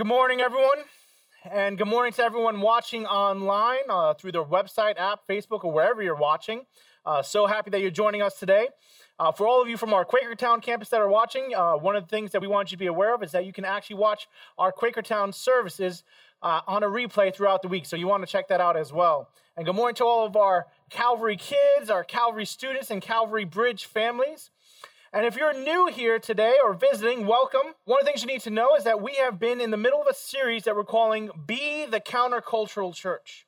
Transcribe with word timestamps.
Good 0.00 0.06
morning, 0.06 0.40
everyone. 0.40 0.78
And 1.44 1.76
good 1.76 1.86
morning 1.86 2.14
to 2.14 2.22
everyone 2.22 2.62
watching 2.62 3.04
online 3.04 3.82
uh, 3.86 4.14
through 4.14 4.32
their 4.32 4.42
website, 4.42 4.98
app, 4.98 5.28
Facebook, 5.28 5.62
or 5.62 5.72
wherever 5.74 6.02
you're 6.02 6.16
watching. 6.16 6.62
Uh, 7.04 7.20
so 7.20 7.46
happy 7.46 7.68
that 7.68 7.82
you're 7.82 7.90
joining 7.90 8.22
us 8.22 8.38
today. 8.38 8.68
Uh, 9.18 9.30
for 9.30 9.46
all 9.46 9.60
of 9.60 9.68
you 9.68 9.76
from 9.76 9.92
our 9.92 10.06
Quakertown 10.06 10.62
campus 10.62 10.88
that 10.88 11.02
are 11.02 11.08
watching, 11.10 11.54
uh, 11.54 11.74
one 11.74 11.96
of 11.96 12.04
the 12.04 12.08
things 12.08 12.32
that 12.32 12.40
we 12.40 12.48
want 12.48 12.72
you 12.72 12.76
to 12.76 12.78
be 12.78 12.86
aware 12.86 13.14
of 13.14 13.22
is 13.22 13.32
that 13.32 13.44
you 13.44 13.52
can 13.52 13.66
actually 13.66 13.96
watch 13.96 14.26
our 14.56 14.72
Quakertown 14.72 15.34
services 15.34 16.02
uh, 16.40 16.62
on 16.66 16.82
a 16.82 16.86
replay 16.86 17.34
throughout 17.34 17.60
the 17.60 17.68
week. 17.68 17.84
So 17.84 17.94
you 17.94 18.08
want 18.08 18.22
to 18.22 18.26
check 18.26 18.48
that 18.48 18.62
out 18.62 18.78
as 18.78 18.94
well. 18.94 19.28
And 19.54 19.66
good 19.66 19.74
morning 19.74 19.96
to 19.96 20.06
all 20.06 20.24
of 20.24 20.34
our 20.34 20.68
Calvary 20.88 21.36
kids, 21.36 21.90
our 21.90 22.04
Calvary 22.04 22.46
students, 22.46 22.90
and 22.90 23.02
Calvary 23.02 23.44
Bridge 23.44 23.84
families. 23.84 24.48
And 25.12 25.26
if 25.26 25.34
you're 25.34 25.52
new 25.52 25.86
here 25.86 26.20
today 26.20 26.54
or 26.62 26.72
visiting, 26.72 27.26
welcome. 27.26 27.74
One 27.84 27.98
of 27.98 28.06
the 28.06 28.12
things 28.12 28.22
you 28.22 28.28
need 28.28 28.42
to 28.42 28.50
know 28.50 28.76
is 28.76 28.84
that 28.84 29.02
we 29.02 29.16
have 29.16 29.40
been 29.40 29.60
in 29.60 29.72
the 29.72 29.76
middle 29.76 30.00
of 30.00 30.06
a 30.08 30.14
series 30.14 30.62
that 30.62 30.76
we're 30.76 30.84
calling 30.84 31.30
Be 31.46 31.84
the 31.84 31.98
Countercultural 31.98 32.94
Church. 32.94 33.44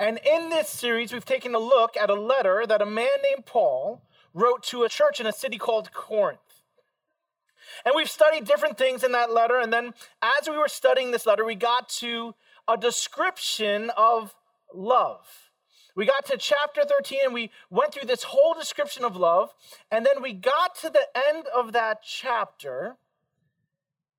And 0.00 0.18
in 0.26 0.50
this 0.50 0.68
series, 0.68 1.12
we've 1.12 1.24
taken 1.24 1.54
a 1.54 1.60
look 1.60 1.96
at 1.96 2.10
a 2.10 2.14
letter 2.14 2.64
that 2.66 2.82
a 2.82 2.86
man 2.86 3.06
named 3.22 3.46
Paul 3.46 4.02
wrote 4.34 4.64
to 4.64 4.82
a 4.82 4.88
church 4.88 5.20
in 5.20 5.28
a 5.28 5.32
city 5.32 5.58
called 5.58 5.92
Corinth. 5.92 6.40
And 7.84 7.94
we've 7.94 8.10
studied 8.10 8.44
different 8.44 8.76
things 8.76 9.04
in 9.04 9.12
that 9.12 9.32
letter. 9.32 9.60
And 9.60 9.72
then 9.72 9.94
as 10.20 10.48
we 10.48 10.58
were 10.58 10.66
studying 10.66 11.12
this 11.12 11.24
letter, 11.24 11.44
we 11.44 11.54
got 11.54 11.88
to 12.00 12.34
a 12.66 12.76
description 12.76 13.92
of 13.96 14.34
love. 14.74 15.49
We 15.94 16.06
got 16.06 16.26
to 16.26 16.36
chapter 16.36 16.82
13 16.84 17.20
and 17.24 17.34
we 17.34 17.50
went 17.70 17.92
through 17.92 18.06
this 18.06 18.24
whole 18.24 18.54
description 18.54 19.04
of 19.04 19.16
love. 19.16 19.52
And 19.90 20.06
then 20.06 20.22
we 20.22 20.32
got 20.32 20.74
to 20.76 20.90
the 20.90 21.06
end 21.28 21.46
of 21.54 21.72
that 21.72 22.02
chapter 22.02 22.96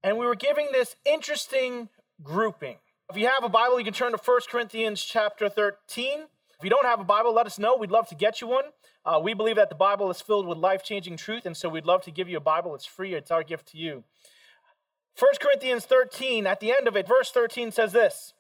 and 0.04 0.18
we 0.18 0.26
were 0.26 0.36
giving 0.36 0.68
this 0.72 0.96
interesting 1.06 1.90
grouping. 2.24 2.78
If 3.10 3.18
you 3.18 3.28
have 3.28 3.44
a 3.44 3.50
Bible, 3.50 3.78
you 3.78 3.86
can 3.86 3.94
turn 3.94 4.12
to 4.14 4.18
1 4.18 4.40
Corinthians 4.50 5.04
chapter 5.04 5.50
13. 5.50 6.20
If 6.20 6.64
you 6.64 6.70
don't 6.70 6.86
have 6.86 7.00
a 7.00 7.04
Bible, 7.04 7.34
let 7.34 7.46
us 7.46 7.60
know. 7.60 7.76
We'd 7.76 7.92
love 7.92 8.08
to 8.10 8.16
get 8.16 8.40
you 8.40 8.48
one. 8.48 8.66
Uh, 9.04 9.20
we 9.22 9.34
believe 9.34 9.56
that 9.56 9.70
the 9.70 9.76
Bible 9.76 10.10
is 10.12 10.22
filled 10.22 10.48
with 10.48 10.58
life 10.58 10.84
changing 10.84 11.18
truth, 11.18 11.46
and 11.46 11.58
so 11.58 11.68
we'd 11.68 11.86
love 11.86 12.04
to 12.04 12.12
give 12.12 12.30
you 12.30 12.38
a 12.38 12.42
Bible. 12.42 12.76
It's 12.76 12.86
free, 12.86 13.16
it's 13.16 13.32
our 13.32 13.44
gift 13.44 13.70
to 13.70 13.78
you. 13.78 14.04
1 15.18 15.32
Corinthians 15.42 15.86
13, 15.86 16.46
at 16.48 16.60
the 16.60 16.72
end 16.72 16.88
of 16.88 16.96
it, 16.96 17.08
verse 17.08 17.32
13 17.32 17.72
says 17.72 17.92
this 17.94 18.34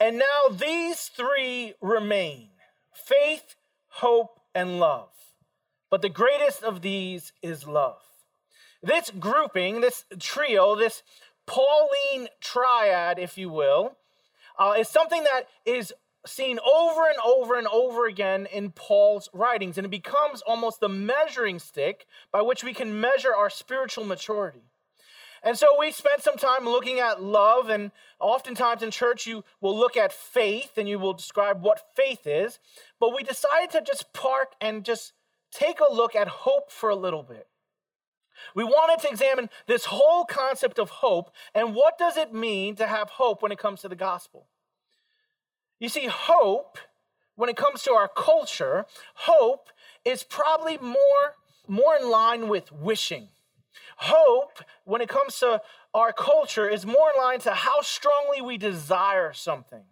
and 0.00 0.18
now 0.18 0.48
these 0.50 1.08
three 1.08 1.74
remain 1.80 2.48
faith, 2.92 3.54
hope, 3.88 4.40
and 4.54 4.80
love. 4.80 5.10
But 5.90 6.02
the 6.02 6.08
greatest 6.08 6.62
of 6.62 6.82
these 6.82 7.32
is 7.42 7.66
love. 7.66 8.00
This 8.82 9.10
grouping, 9.10 9.80
this 9.80 10.06
trio, 10.18 10.74
this 10.74 11.02
Pauline 11.46 12.28
triad, 12.40 13.18
if 13.18 13.36
you 13.36 13.50
will, 13.50 13.96
uh, 14.58 14.74
is 14.78 14.88
something 14.88 15.24
that 15.24 15.48
is 15.66 15.92
seen 16.26 16.58
over 16.60 17.06
and 17.08 17.18
over 17.24 17.58
and 17.58 17.66
over 17.68 18.06
again 18.06 18.46
in 18.46 18.70
Paul's 18.70 19.28
writings, 19.32 19.78
and 19.78 19.84
it 19.84 19.90
becomes 19.90 20.42
almost 20.42 20.80
the 20.80 20.88
measuring 20.88 21.58
stick 21.58 22.06
by 22.32 22.42
which 22.42 22.62
we 22.62 22.72
can 22.72 23.00
measure 23.00 23.34
our 23.34 23.50
spiritual 23.50 24.04
maturity. 24.04 24.69
And 25.42 25.56
so 25.56 25.66
we 25.78 25.90
spent 25.90 26.22
some 26.22 26.36
time 26.36 26.64
looking 26.64 27.00
at 27.00 27.22
love, 27.22 27.70
and 27.70 27.92
oftentimes 28.18 28.82
in 28.82 28.90
church, 28.90 29.26
you 29.26 29.44
will 29.60 29.76
look 29.76 29.96
at 29.96 30.12
faith 30.12 30.76
and 30.76 30.88
you 30.88 30.98
will 30.98 31.14
describe 31.14 31.62
what 31.62 31.94
faith 31.94 32.26
is. 32.26 32.58
But 32.98 33.14
we 33.16 33.22
decided 33.22 33.70
to 33.70 33.80
just 33.80 34.12
park 34.12 34.52
and 34.60 34.84
just 34.84 35.14
take 35.50 35.80
a 35.80 35.92
look 35.92 36.14
at 36.14 36.28
hope 36.28 36.70
for 36.70 36.90
a 36.90 36.96
little 36.96 37.22
bit. 37.22 37.46
We 38.54 38.64
wanted 38.64 39.02
to 39.02 39.10
examine 39.10 39.50
this 39.66 39.86
whole 39.86 40.24
concept 40.24 40.78
of 40.78 40.90
hope 40.90 41.30
and 41.54 41.74
what 41.74 41.98
does 41.98 42.16
it 42.16 42.32
mean 42.32 42.76
to 42.76 42.86
have 42.86 43.10
hope 43.10 43.42
when 43.42 43.52
it 43.52 43.58
comes 43.58 43.80
to 43.82 43.88
the 43.88 43.96
gospel. 43.96 44.46
You 45.78 45.88
see, 45.88 46.06
hope, 46.06 46.78
when 47.36 47.48
it 47.48 47.56
comes 47.56 47.82
to 47.84 47.92
our 47.92 48.08
culture, 48.08 48.86
hope 49.14 49.68
is 50.04 50.22
probably 50.22 50.78
more, 50.78 51.36
more 51.66 51.96
in 51.96 52.10
line 52.10 52.48
with 52.48 52.70
wishing 52.72 53.28
Hope, 54.02 54.60
when 54.84 55.02
it 55.02 55.10
comes 55.10 55.38
to 55.40 55.60
our 55.92 56.10
culture, 56.10 56.66
is 56.66 56.86
more 56.86 57.12
in 57.14 57.22
line 57.22 57.38
to 57.40 57.50
how 57.50 57.82
strongly 57.82 58.40
we 58.40 58.56
desire 58.56 59.34
something. 59.34 59.82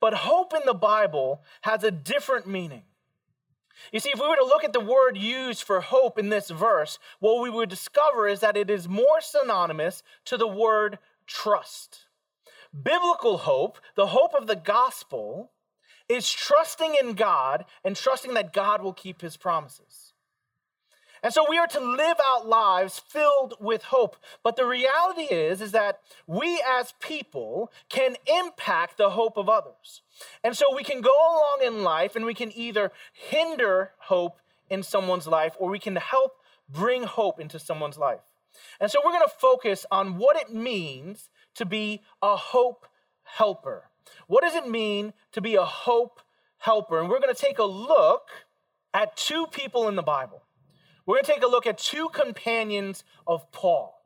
But 0.00 0.14
hope 0.14 0.52
in 0.52 0.62
the 0.66 0.74
Bible 0.74 1.42
has 1.60 1.84
a 1.84 1.92
different 1.92 2.48
meaning. 2.48 2.82
You 3.92 4.00
see, 4.00 4.10
if 4.10 4.20
we 4.20 4.26
were 4.26 4.34
to 4.34 4.44
look 4.44 4.64
at 4.64 4.72
the 4.72 4.80
word 4.80 5.16
used 5.16 5.62
for 5.62 5.80
hope 5.80 6.18
in 6.18 6.28
this 6.28 6.50
verse, 6.50 6.98
what 7.20 7.40
we 7.40 7.50
would 7.50 7.68
discover 7.68 8.26
is 8.26 8.40
that 8.40 8.56
it 8.56 8.68
is 8.68 8.88
more 8.88 9.20
synonymous 9.20 10.02
to 10.24 10.36
the 10.36 10.48
word 10.48 10.98
trust. 11.24 12.06
Biblical 12.82 13.38
hope, 13.38 13.78
the 13.94 14.08
hope 14.08 14.34
of 14.34 14.48
the 14.48 14.56
gospel, 14.56 15.52
is 16.08 16.28
trusting 16.28 16.96
in 17.00 17.12
God 17.12 17.64
and 17.84 17.94
trusting 17.94 18.34
that 18.34 18.52
God 18.52 18.82
will 18.82 18.92
keep 18.92 19.20
his 19.20 19.36
promises. 19.36 20.14
And 21.22 21.32
so 21.32 21.44
we 21.48 21.58
are 21.58 21.66
to 21.68 21.80
live 21.80 22.16
out 22.24 22.48
lives 22.48 22.98
filled 22.98 23.54
with 23.60 23.84
hope. 23.84 24.16
But 24.42 24.56
the 24.56 24.66
reality 24.66 25.22
is 25.22 25.60
is 25.60 25.72
that 25.72 26.00
we 26.26 26.62
as 26.66 26.94
people 27.00 27.72
can 27.88 28.16
impact 28.26 28.98
the 28.98 29.10
hope 29.10 29.36
of 29.36 29.48
others. 29.48 30.02
And 30.44 30.56
so 30.56 30.74
we 30.74 30.84
can 30.84 31.00
go 31.00 31.10
along 31.10 31.58
in 31.64 31.82
life 31.82 32.16
and 32.16 32.24
we 32.24 32.34
can 32.34 32.52
either 32.56 32.92
hinder 33.12 33.92
hope 33.98 34.38
in 34.70 34.82
someone's 34.82 35.26
life 35.26 35.54
or 35.58 35.70
we 35.70 35.78
can 35.78 35.96
help 35.96 36.36
bring 36.68 37.04
hope 37.04 37.40
into 37.40 37.58
someone's 37.58 37.98
life. 37.98 38.20
And 38.80 38.90
so 38.90 39.00
we're 39.04 39.12
going 39.12 39.26
to 39.26 39.34
focus 39.38 39.86
on 39.90 40.18
what 40.18 40.36
it 40.36 40.52
means 40.52 41.30
to 41.54 41.64
be 41.64 42.02
a 42.22 42.36
hope 42.36 42.86
helper. 43.22 43.90
What 44.26 44.42
does 44.42 44.54
it 44.54 44.68
mean 44.68 45.12
to 45.32 45.40
be 45.40 45.54
a 45.56 45.64
hope 45.64 46.20
helper? 46.58 47.00
And 47.00 47.08
we're 47.08 47.20
going 47.20 47.34
to 47.34 47.40
take 47.40 47.58
a 47.58 47.64
look 47.64 48.28
at 48.94 49.16
two 49.16 49.46
people 49.46 49.88
in 49.88 49.96
the 49.96 50.02
Bible. 50.02 50.42
We're 51.08 51.14
going 51.14 51.24
to 51.24 51.32
take 51.32 51.42
a 51.42 51.46
look 51.46 51.66
at 51.66 51.78
two 51.78 52.10
companions 52.10 53.02
of 53.26 53.50
Paul. 53.50 53.98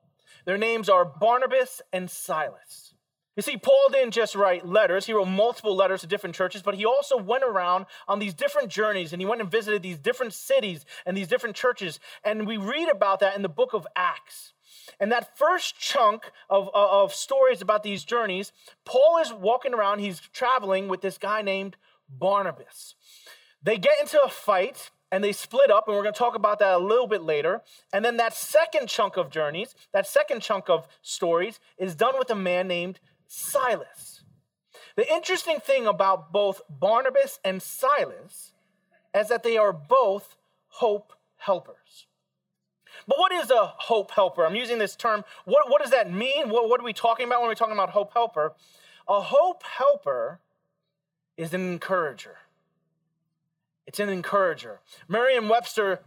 Their 0.44 0.56
names 0.56 0.88
are 0.88 1.04
Barnabas 1.04 1.82
and 1.92 2.08
Silas. 2.08 2.94
You 3.34 3.42
see, 3.42 3.56
Paul 3.56 3.88
didn't 3.90 4.12
just 4.12 4.36
write 4.36 4.64
letters, 4.64 5.06
he 5.06 5.12
wrote 5.12 5.26
multiple 5.26 5.74
letters 5.74 6.02
to 6.02 6.06
different 6.06 6.36
churches, 6.36 6.62
but 6.62 6.76
he 6.76 6.84
also 6.84 7.16
went 7.16 7.42
around 7.42 7.86
on 8.06 8.20
these 8.20 8.34
different 8.34 8.68
journeys 8.68 9.12
and 9.12 9.20
he 9.20 9.26
went 9.26 9.40
and 9.40 9.50
visited 9.50 9.82
these 9.82 9.98
different 9.98 10.32
cities 10.32 10.84
and 11.04 11.16
these 11.16 11.26
different 11.26 11.56
churches. 11.56 11.98
And 12.22 12.46
we 12.46 12.56
read 12.56 12.88
about 12.88 13.18
that 13.18 13.34
in 13.34 13.42
the 13.42 13.48
book 13.48 13.72
of 13.72 13.84
Acts. 13.96 14.52
And 15.00 15.10
that 15.10 15.36
first 15.36 15.76
chunk 15.80 16.30
of, 16.48 16.68
uh, 16.68 17.02
of 17.02 17.12
stories 17.12 17.60
about 17.60 17.82
these 17.82 18.04
journeys, 18.04 18.52
Paul 18.84 19.18
is 19.20 19.32
walking 19.32 19.74
around, 19.74 19.98
he's 19.98 20.20
traveling 20.20 20.86
with 20.86 21.00
this 21.00 21.18
guy 21.18 21.42
named 21.42 21.76
Barnabas. 22.08 22.94
They 23.60 23.76
get 23.76 23.98
into 24.00 24.22
a 24.22 24.28
fight 24.28 24.90
and 25.12 25.22
they 25.22 25.32
split 25.32 25.70
up, 25.70 25.86
and 25.86 25.94
we're 25.94 26.02
going 26.02 26.14
to 26.14 26.18
talk 26.18 26.34
about 26.34 26.58
that 26.60 26.72
a 26.72 26.78
little 26.78 27.06
bit 27.06 27.22
later. 27.22 27.60
And 27.92 28.02
then 28.02 28.16
that 28.16 28.32
second 28.32 28.88
chunk 28.88 29.18
of 29.18 29.30
journeys, 29.30 29.74
that 29.92 30.06
second 30.06 30.40
chunk 30.40 30.70
of 30.70 30.88
stories, 31.02 31.60
is 31.76 31.94
done 31.94 32.14
with 32.18 32.30
a 32.30 32.34
man 32.34 32.66
named 32.66 32.98
Silas. 33.28 34.22
The 34.96 35.10
interesting 35.12 35.60
thing 35.60 35.86
about 35.86 36.32
both 36.32 36.62
Barnabas 36.68 37.38
and 37.44 37.62
Silas 37.62 38.54
is 39.14 39.28
that 39.28 39.42
they 39.42 39.58
are 39.58 39.72
both 39.72 40.36
hope 40.68 41.12
helpers. 41.36 42.06
But 43.06 43.18
what 43.18 43.32
is 43.32 43.50
a 43.50 43.66
hope 43.66 44.12
helper? 44.12 44.46
I'm 44.46 44.56
using 44.56 44.78
this 44.78 44.96
term. 44.96 45.24
What, 45.44 45.68
what 45.70 45.82
does 45.82 45.90
that 45.90 46.10
mean? 46.10 46.48
What, 46.48 46.70
what 46.70 46.80
are 46.80 46.84
we 46.84 46.92
talking 46.94 47.26
about 47.26 47.40
when 47.40 47.48
we're 47.48 47.54
talking 47.54 47.74
about 47.74 47.90
hope 47.90 48.14
helper? 48.14 48.54
A 49.08 49.20
hope 49.20 49.62
helper 49.62 50.40
is 51.36 51.52
an 51.52 51.72
encourager. 51.72 52.36
It's 53.86 54.00
an 54.00 54.08
encourager. 54.08 54.80
Merriam 55.08 55.48
Webster 55.48 56.00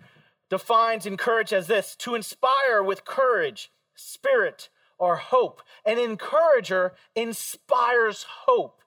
defines 0.49 1.05
encourage 1.05 1.53
as 1.53 1.67
this 1.67 1.95
to 1.97 2.15
inspire 2.15 2.81
with 2.83 3.05
courage, 3.05 3.71
spirit, 3.95 4.69
or 4.97 5.17
hope. 5.17 5.61
An 5.85 5.99
encourager 5.99 6.93
inspires 7.15 8.25
hope 8.45 8.81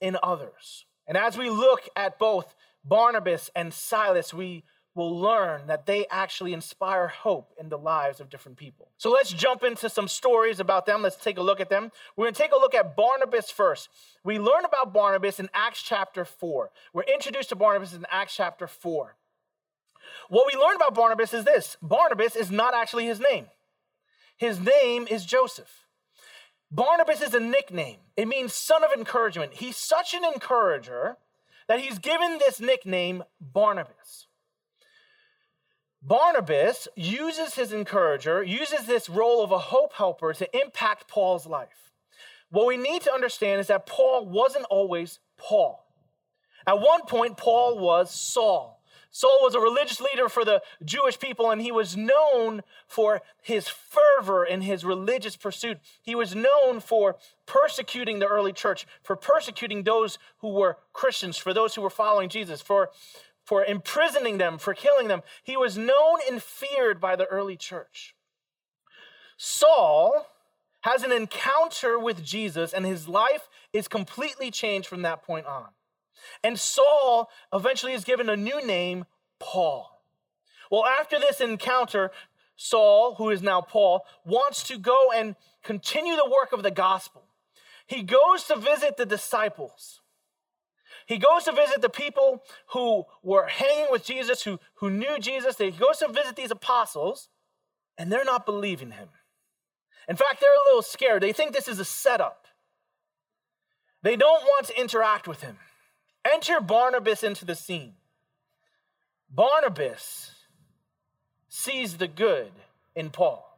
in 0.00 0.18
others. 0.22 0.84
And 1.06 1.16
as 1.16 1.38
we 1.38 1.48
look 1.48 1.88
at 1.96 2.18
both 2.18 2.54
Barnabas 2.84 3.50
and 3.54 3.72
Silas, 3.72 4.34
we 4.34 4.64
will 4.94 5.18
learn 5.18 5.66
that 5.66 5.86
they 5.86 6.06
actually 6.08 6.52
inspire 6.52 7.08
hope 7.08 7.52
in 7.58 7.68
the 7.68 7.78
lives 7.78 8.20
of 8.20 8.30
different 8.30 8.56
people. 8.56 8.88
So 8.96 9.10
let's 9.10 9.32
jump 9.32 9.64
into 9.64 9.88
some 9.88 10.06
stories 10.06 10.60
about 10.60 10.86
them. 10.86 11.02
Let's 11.02 11.16
take 11.16 11.36
a 11.36 11.42
look 11.42 11.60
at 11.60 11.68
them. 11.68 11.90
We're 12.16 12.26
going 12.26 12.34
to 12.34 12.42
take 12.42 12.52
a 12.52 12.56
look 12.56 12.74
at 12.74 12.96
Barnabas 12.96 13.50
first. 13.50 13.88
We 14.22 14.38
learn 14.38 14.64
about 14.64 14.92
Barnabas 14.92 15.40
in 15.40 15.50
Acts 15.52 15.82
chapter 15.82 16.24
4. 16.24 16.70
We're 16.92 17.02
introduced 17.02 17.48
to 17.48 17.56
Barnabas 17.56 17.92
in 17.92 18.06
Acts 18.10 18.36
chapter 18.36 18.68
4. 18.68 19.16
What 20.28 20.46
we 20.52 20.58
learn 20.58 20.76
about 20.76 20.94
Barnabas 20.94 21.34
is 21.34 21.44
this 21.44 21.76
Barnabas 21.82 22.36
is 22.36 22.50
not 22.50 22.74
actually 22.74 23.06
his 23.06 23.20
name, 23.20 23.46
his 24.36 24.60
name 24.60 25.06
is 25.10 25.24
Joseph. 25.24 25.86
Barnabas 26.70 27.22
is 27.22 27.34
a 27.34 27.40
nickname, 27.40 27.98
it 28.16 28.26
means 28.26 28.52
son 28.52 28.84
of 28.84 28.90
encouragement. 28.96 29.54
He's 29.54 29.76
such 29.76 30.14
an 30.14 30.24
encourager 30.24 31.16
that 31.68 31.80
he's 31.80 31.98
given 31.98 32.38
this 32.38 32.60
nickname 32.60 33.24
Barnabas. 33.40 34.26
Barnabas 36.06 36.86
uses 36.94 37.54
his 37.54 37.72
encourager, 37.72 38.42
uses 38.42 38.86
this 38.86 39.08
role 39.08 39.42
of 39.42 39.52
a 39.52 39.58
hope 39.58 39.94
helper 39.94 40.34
to 40.34 40.60
impact 40.60 41.08
Paul's 41.08 41.46
life. 41.46 41.92
What 42.50 42.66
we 42.66 42.76
need 42.76 43.02
to 43.02 43.12
understand 43.12 43.60
is 43.60 43.68
that 43.68 43.86
Paul 43.86 44.26
wasn't 44.26 44.66
always 44.66 45.18
Paul. 45.38 45.86
At 46.66 46.78
one 46.78 47.02
point, 47.06 47.38
Paul 47.38 47.78
was 47.78 48.14
Saul. 48.14 48.82
Saul 49.10 49.38
was 49.42 49.54
a 49.54 49.60
religious 49.60 50.00
leader 50.00 50.28
for 50.28 50.44
the 50.44 50.60
Jewish 50.84 51.20
people, 51.20 51.50
and 51.50 51.62
he 51.62 51.70
was 51.70 51.96
known 51.96 52.62
for 52.88 53.22
his 53.40 53.68
fervor 53.68 54.44
in 54.44 54.60
his 54.60 54.84
religious 54.84 55.36
pursuit. 55.36 55.78
He 56.02 56.16
was 56.16 56.34
known 56.34 56.80
for 56.80 57.16
persecuting 57.46 58.18
the 58.18 58.26
early 58.26 58.52
church, 58.52 58.86
for 59.02 59.14
persecuting 59.14 59.84
those 59.84 60.18
who 60.38 60.48
were 60.48 60.78
Christians, 60.92 61.38
for 61.38 61.54
those 61.54 61.76
who 61.76 61.82
were 61.82 61.90
following 61.90 62.28
Jesus, 62.28 62.60
for, 62.60 62.90
for 63.44 63.64
imprisoning 63.64 64.38
them, 64.38 64.58
for 64.58 64.74
killing 64.74 65.08
them. 65.08 65.22
He 65.42 65.56
was 65.56 65.76
known 65.76 66.18
and 66.28 66.42
feared 66.42 67.00
by 67.00 67.14
the 67.14 67.26
early 67.26 67.56
church. 67.56 68.14
Saul 69.36 70.26
has 70.82 71.02
an 71.02 71.12
encounter 71.12 71.98
with 71.98 72.24
Jesus, 72.24 72.72
and 72.72 72.84
his 72.84 73.08
life 73.08 73.48
is 73.72 73.88
completely 73.88 74.50
changed 74.50 74.88
from 74.88 75.02
that 75.02 75.22
point 75.22 75.46
on. 75.46 75.68
And 76.42 76.58
Saul 76.58 77.30
eventually 77.52 77.92
is 77.92 78.04
given 78.04 78.28
a 78.28 78.36
new 78.36 78.64
name, 78.66 79.04
Paul. 79.38 80.02
Well, 80.70 80.86
after 80.86 81.18
this 81.18 81.40
encounter, 81.40 82.10
Saul, 82.56 83.16
who 83.16 83.30
is 83.30 83.42
now 83.42 83.60
Paul, 83.60 84.04
wants 84.24 84.62
to 84.64 84.78
go 84.78 85.10
and 85.14 85.36
continue 85.62 86.16
the 86.16 86.30
work 86.30 86.52
of 86.52 86.62
the 86.62 86.70
gospel. 86.70 87.24
He 87.86 88.02
goes 88.02 88.44
to 88.44 88.56
visit 88.56 88.96
the 88.96 89.06
disciples. 89.06 90.00
He 91.06 91.18
goes 91.18 91.44
to 91.44 91.52
visit 91.52 91.82
the 91.82 91.90
people 91.90 92.42
who 92.68 93.04
were 93.22 93.46
hanging 93.46 93.86
with 93.90 94.04
Jesus, 94.04 94.42
who, 94.42 94.58
who 94.76 94.90
knew 94.90 95.18
Jesus. 95.18 95.58
He 95.58 95.70
goes 95.70 95.98
to 95.98 96.08
visit 96.08 96.36
these 96.36 96.50
apostles, 96.50 97.28
and 97.98 98.10
they're 98.10 98.24
not 98.24 98.46
believing 98.46 98.92
him. 98.92 99.08
In 100.08 100.16
fact, 100.16 100.40
they're 100.40 100.50
a 100.50 100.68
little 100.68 100.82
scared. 100.82 101.22
They 101.22 101.32
think 101.32 101.52
this 101.52 101.68
is 101.68 101.78
a 101.78 101.84
setup. 101.84 102.46
They 104.02 104.16
don't 104.16 104.42
want 104.42 104.66
to 104.66 104.80
interact 104.80 105.26
with 105.28 105.42
him. 105.42 105.58
Enter 106.24 106.60
Barnabas 106.60 107.22
into 107.22 107.44
the 107.44 107.54
scene. 107.54 107.94
Barnabas 109.30 110.30
sees 111.48 111.96
the 111.96 112.08
good 112.08 112.52
in 112.94 113.10
Paul. 113.10 113.53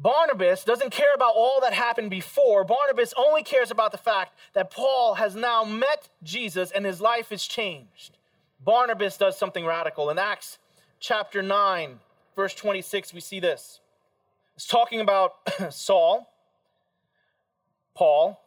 Barnabas 0.00 0.64
doesn't 0.64 0.90
care 0.90 1.12
about 1.14 1.34
all 1.36 1.60
that 1.60 1.74
happened 1.74 2.08
before. 2.08 2.64
Barnabas 2.64 3.12
only 3.18 3.42
cares 3.42 3.70
about 3.70 3.92
the 3.92 3.98
fact 3.98 4.32
that 4.54 4.70
Paul 4.70 5.14
has 5.14 5.36
now 5.36 5.62
met 5.62 6.08
Jesus 6.22 6.70
and 6.70 6.86
his 6.86 7.02
life 7.02 7.30
is 7.30 7.46
changed. 7.46 8.16
Barnabas 8.64 9.18
does 9.18 9.36
something 9.38 9.66
radical. 9.66 10.08
In 10.08 10.18
Acts 10.18 10.58
chapter 11.00 11.42
9, 11.42 11.98
verse 12.34 12.54
26, 12.54 13.12
we 13.12 13.20
see 13.20 13.40
this. 13.40 13.80
It's 14.56 14.66
talking 14.66 15.00
about 15.00 15.34
Saul, 15.70 16.32
Paul. 17.94 18.40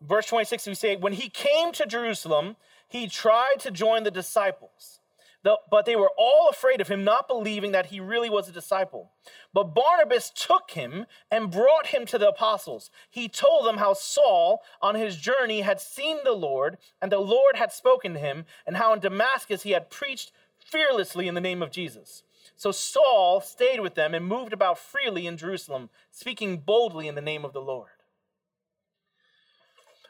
Verse 0.00 0.26
26, 0.26 0.66
we 0.68 0.74
say, 0.74 0.96
When 0.96 1.12
he 1.12 1.28
came 1.28 1.72
to 1.72 1.86
Jerusalem, 1.86 2.56
he 2.88 3.08
tried 3.08 3.56
to 3.60 3.72
join 3.72 4.04
the 4.04 4.10
disciples 4.12 4.99
but 5.42 5.86
they 5.86 5.96
were 5.96 6.10
all 6.18 6.48
afraid 6.50 6.80
of 6.80 6.88
him, 6.88 7.02
not 7.02 7.28
believing 7.28 7.72
that 7.72 7.86
he 7.86 8.00
really 8.00 8.28
was 8.28 8.48
a 8.48 8.52
disciple. 8.52 9.10
But 9.54 9.74
Barnabas 9.74 10.30
took 10.30 10.72
him 10.72 11.06
and 11.30 11.50
brought 11.50 11.88
him 11.88 12.04
to 12.06 12.18
the 12.18 12.28
apostles. 12.28 12.90
He 13.08 13.28
told 13.28 13.66
them 13.66 13.78
how 13.78 13.94
Saul, 13.94 14.62
on 14.82 14.94
his 14.94 15.16
journey, 15.16 15.62
had 15.62 15.80
seen 15.80 16.18
the 16.24 16.32
Lord, 16.32 16.76
and 17.00 17.10
the 17.10 17.18
Lord 17.18 17.56
had 17.56 17.72
spoken 17.72 18.14
to 18.14 18.20
him, 18.20 18.44
and 18.66 18.76
how 18.76 18.92
in 18.92 19.00
Damascus 19.00 19.62
he 19.62 19.70
had 19.70 19.90
preached 19.90 20.32
fearlessly 20.58 21.26
in 21.26 21.34
the 21.34 21.40
name 21.40 21.62
of 21.62 21.70
Jesus. 21.70 22.22
So 22.56 22.70
Saul 22.70 23.40
stayed 23.40 23.80
with 23.80 23.94
them 23.94 24.14
and 24.14 24.26
moved 24.26 24.52
about 24.52 24.78
freely 24.78 25.26
in 25.26 25.38
Jerusalem, 25.38 25.88
speaking 26.10 26.58
boldly 26.58 27.08
in 27.08 27.14
the 27.14 27.22
name 27.22 27.44
of 27.44 27.54
the 27.54 27.62
Lord. 27.62 27.88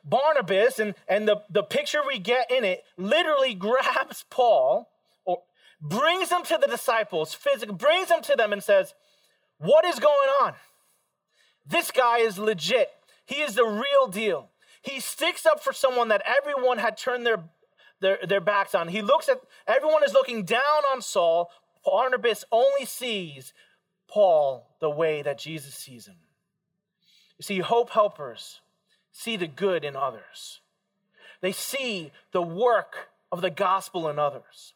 Barnabas 0.05 0.79
and, 0.79 0.95
and 1.07 1.29
the, 1.29 1.43
the 1.51 1.63
picture 1.63 2.01
we 2.05 2.19
get 2.19 2.51
in 2.51 2.65
it 2.65 2.83
literally 2.97 3.55
grabs 3.67 4.25
Paul 4.31 4.89
brings 5.81 6.29
them 6.29 6.45
to 6.45 6.59
the 6.61 6.67
disciples, 6.67 7.35
physically 7.35 7.75
brings 7.75 8.09
them 8.09 8.23
to 8.23 8.37
them 8.37 8.53
and 8.53 8.63
says, 8.63 8.95
What 9.59 9.85
is 9.85 9.99
going 9.99 10.29
on? 10.43 10.55
This 11.67 11.91
guy 11.91 12.19
is 12.19 12.39
legit. 12.39 12.91
He 13.27 13.37
is 13.37 13.55
the 13.55 13.65
real 13.65 14.09
deal. 14.11 14.51
He 14.83 15.01
sticks 15.01 15.47
up 15.47 15.63
for 15.63 15.73
someone 15.73 16.09
that 16.09 16.23
everyone 16.27 16.79
had 16.79 16.97
turned 16.97 17.27
their, 17.27 17.45
their, 18.01 18.19
their 18.27 18.41
backs 18.41 18.75
on. 18.75 18.89
He 18.89 19.03
looks 19.03 19.29
at, 19.29 19.41
everyone 19.67 20.03
is 20.05 20.13
looking 20.13 20.45
down 20.45 20.83
on 20.93 21.03
Saul. 21.03 21.51
Barnabas 21.85 22.45
only 22.51 22.87
sees 22.87 23.53
Paul 24.09 24.75
the 24.81 24.91
way 24.91 25.23
that 25.23 25.39
Jesus 25.39 25.75
sees 25.75 26.07
him. 26.07 26.17
You 27.39 27.43
see, 27.43 27.59
hope 27.61 27.91
helpers 27.91 28.61
see 29.13 29.37
the 29.37 29.47
good 29.47 29.85
in 29.85 29.97
others, 29.97 30.61
they 31.41 31.53
see 31.53 32.13
the 32.33 32.43
work 32.43 33.09
of 33.33 33.41
the 33.41 33.51
gospel 33.51 34.09
in 34.09 34.19
others. 34.19 34.75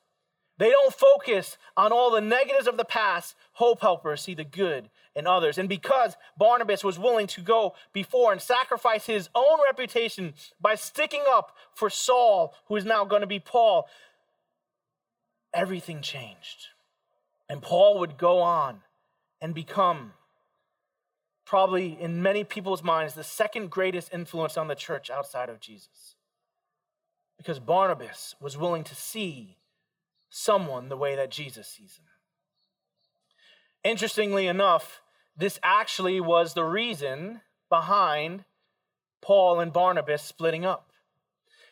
They 0.56 0.70
don't 0.70 0.94
focus 0.94 1.58
on 1.76 1.92
all 1.92 2.10
the 2.10 2.20
negatives 2.20 2.68
of 2.68 2.76
the 2.76 2.84
past. 2.84 3.34
Hope 3.54 3.80
helpers 3.80 4.22
see 4.22 4.34
the 4.34 4.44
good 4.44 4.88
in 5.16 5.26
others. 5.26 5.58
And 5.58 5.68
because 5.68 6.16
Barnabas 6.38 6.84
was 6.84 6.98
willing 6.98 7.26
to 7.28 7.40
go 7.40 7.74
before 7.92 8.32
and 8.32 8.40
sacrifice 8.40 9.06
his 9.06 9.28
own 9.34 9.58
reputation 9.66 10.34
by 10.60 10.76
sticking 10.76 11.24
up 11.28 11.56
for 11.74 11.90
Saul, 11.90 12.54
who 12.66 12.76
is 12.76 12.84
now 12.84 13.04
going 13.04 13.22
to 13.22 13.26
be 13.26 13.40
Paul, 13.40 13.88
everything 15.52 16.02
changed. 16.02 16.68
And 17.48 17.60
Paul 17.60 17.98
would 17.98 18.16
go 18.16 18.40
on 18.40 18.80
and 19.40 19.54
become, 19.54 20.12
probably 21.44 22.00
in 22.00 22.22
many 22.22 22.44
people's 22.44 22.82
minds, 22.82 23.14
the 23.14 23.24
second 23.24 23.70
greatest 23.70 24.12
influence 24.12 24.56
on 24.56 24.68
the 24.68 24.74
church 24.74 25.10
outside 25.10 25.48
of 25.48 25.60
Jesus. 25.60 26.14
Because 27.36 27.58
Barnabas 27.58 28.36
was 28.40 28.56
willing 28.56 28.84
to 28.84 28.94
see 28.94 29.56
someone 30.36 30.88
the 30.88 30.96
way 30.96 31.14
that 31.14 31.30
Jesus 31.30 31.68
sees 31.68 31.96
him. 31.96 32.06
Interestingly 33.84 34.48
enough, 34.48 35.00
this 35.36 35.60
actually 35.62 36.20
was 36.20 36.54
the 36.54 36.64
reason 36.64 37.40
behind 37.68 38.44
Paul 39.22 39.60
and 39.60 39.72
Barnabas 39.72 40.22
splitting 40.22 40.64
up. 40.64 40.90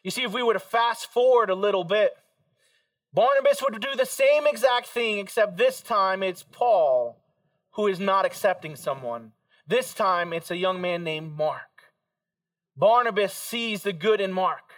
You 0.04 0.12
see, 0.12 0.22
if 0.22 0.32
we 0.32 0.44
were 0.44 0.52
to 0.52 0.60
fast 0.60 1.06
forward 1.06 1.50
a 1.50 1.56
little 1.56 1.82
bit, 1.82 2.12
Barnabas 3.12 3.62
would 3.62 3.80
do 3.80 3.96
the 3.96 4.06
same 4.06 4.46
exact 4.46 4.86
thing, 4.86 5.18
except 5.18 5.56
this 5.56 5.80
time 5.80 6.22
it's 6.22 6.44
Paul 6.44 7.18
who 7.72 7.88
is 7.88 7.98
not 7.98 8.24
accepting 8.24 8.76
someone. 8.76 9.32
This 9.66 9.92
time 9.92 10.32
it's 10.32 10.52
a 10.52 10.56
young 10.56 10.80
man 10.80 11.02
named 11.02 11.32
Mark. 11.36 11.90
Barnabas 12.76 13.34
sees 13.34 13.82
the 13.82 13.92
good 13.92 14.20
in 14.20 14.32
Mark 14.32 14.72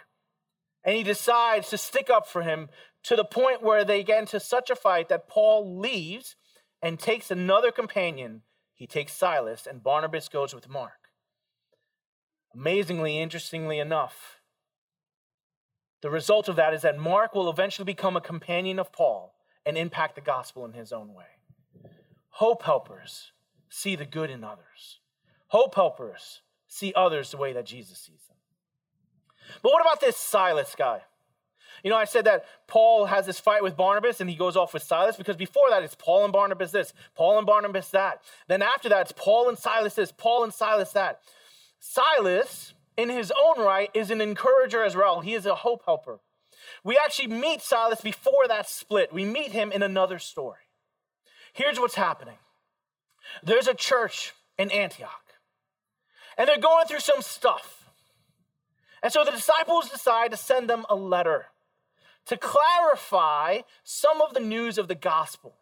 and 0.83 0.95
he 0.95 1.03
decides 1.03 1.69
to 1.69 1.77
stick 1.77 2.09
up 2.09 2.27
for 2.27 2.41
him 2.41 2.69
to 3.05 3.15
the 3.15 3.23
point 3.23 3.61
where 3.61 3.85
they 3.85 4.03
get 4.03 4.19
into 4.19 4.39
such 4.39 4.71
a 4.71 4.75
fight 4.75 5.09
that 5.09 5.27
Paul 5.27 5.79
leaves 5.79 6.35
and 6.81 6.99
takes 6.99 7.29
another 7.29 7.71
companion. 7.71 8.41
He 8.73 8.87
takes 8.87 9.13
Silas, 9.13 9.67
and 9.67 9.83
Barnabas 9.83 10.27
goes 10.27 10.55
with 10.55 10.67
Mark. 10.67 11.09
Amazingly, 12.53 13.19
interestingly 13.19 13.77
enough, 13.77 14.39
the 16.01 16.09
result 16.09 16.49
of 16.49 16.55
that 16.55 16.73
is 16.73 16.81
that 16.81 16.97
Mark 16.97 17.35
will 17.35 17.49
eventually 17.49 17.85
become 17.85 18.15
a 18.15 18.21
companion 18.21 18.79
of 18.79 18.91
Paul 18.91 19.35
and 19.65 19.77
impact 19.77 20.15
the 20.15 20.21
gospel 20.21 20.65
in 20.65 20.73
his 20.73 20.91
own 20.91 21.13
way. 21.13 21.25
Hope 22.29 22.63
helpers 22.63 23.31
see 23.69 23.95
the 23.95 24.05
good 24.05 24.29
in 24.29 24.43
others. 24.43 24.99
Hope 25.47 25.75
helpers 25.75 26.41
see 26.67 26.91
others 26.95 27.31
the 27.31 27.37
way 27.37 27.53
that 27.53 27.65
Jesus 27.65 27.99
sees 27.99 28.27
them. 28.27 28.37
But 29.61 29.71
what 29.71 29.81
about 29.81 30.01
this 30.01 30.17
Silas 30.17 30.75
guy? 30.75 31.01
You 31.83 31.89
know, 31.89 31.97
I 31.97 32.05
said 32.05 32.25
that 32.25 32.45
Paul 32.67 33.05
has 33.05 33.25
this 33.25 33.39
fight 33.39 33.63
with 33.63 33.77
Barnabas 33.77 34.21
and 34.21 34.29
he 34.29 34.35
goes 34.35 34.55
off 34.55 34.73
with 34.73 34.83
Silas 34.83 35.15
because 35.15 35.35
before 35.35 35.69
that 35.69 35.83
it's 35.83 35.95
Paul 35.95 36.23
and 36.23 36.33
Barnabas 36.33 36.71
this, 36.71 36.93
Paul 37.15 37.37
and 37.37 37.45
Barnabas 37.45 37.89
that. 37.91 38.21
Then 38.47 38.61
after 38.61 38.89
that 38.89 39.01
it's 39.01 39.13
Paul 39.15 39.49
and 39.49 39.57
Silas 39.57 39.95
this, 39.95 40.11
Paul 40.11 40.43
and 40.43 40.53
Silas 40.53 40.91
that. 40.93 41.19
Silas, 41.79 42.73
in 42.97 43.09
his 43.09 43.31
own 43.31 43.63
right, 43.63 43.89
is 43.93 44.09
an 44.09 44.21
encourager 44.21 44.83
as 44.83 44.95
well. 44.95 45.21
He 45.21 45.33
is 45.33 45.45
a 45.45 45.55
hope 45.55 45.83
helper. 45.85 46.19
We 46.83 46.97
actually 46.97 47.27
meet 47.27 47.61
Silas 47.61 48.01
before 48.01 48.47
that 48.47 48.67
split. 48.67 49.13
We 49.13 49.25
meet 49.25 49.51
him 49.51 49.71
in 49.71 49.83
another 49.83 50.19
story. 50.19 50.59
Here's 51.53 51.79
what's 51.79 51.95
happening 51.95 52.37
there's 53.43 53.67
a 53.67 53.73
church 53.73 54.33
in 54.57 54.71
Antioch, 54.71 55.33
and 56.37 56.47
they're 56.47 56.57
going 56.57 56.85
through 56.87 56.99
some 56.99 57.21
stuff. 57.21 57.89
And 59.03 59.11
so 59.13 59.23
the 59.23 59.31
disciples 59.31 59.89
decide 59.89 60.31
to 60.31 60.37
send 60.37 60.69
them 60.69 60.85
a 60.89 60.95
letter 60.95 61.45
to 62.25 62.37
clarify 62.37 63.59
some 63.83 64.21
of 64.21 64.33
the 64.33 64.39
news 64.39 64.77
of 64.77 64.87
the 64.87 64.95
gospel. 64.95 65.55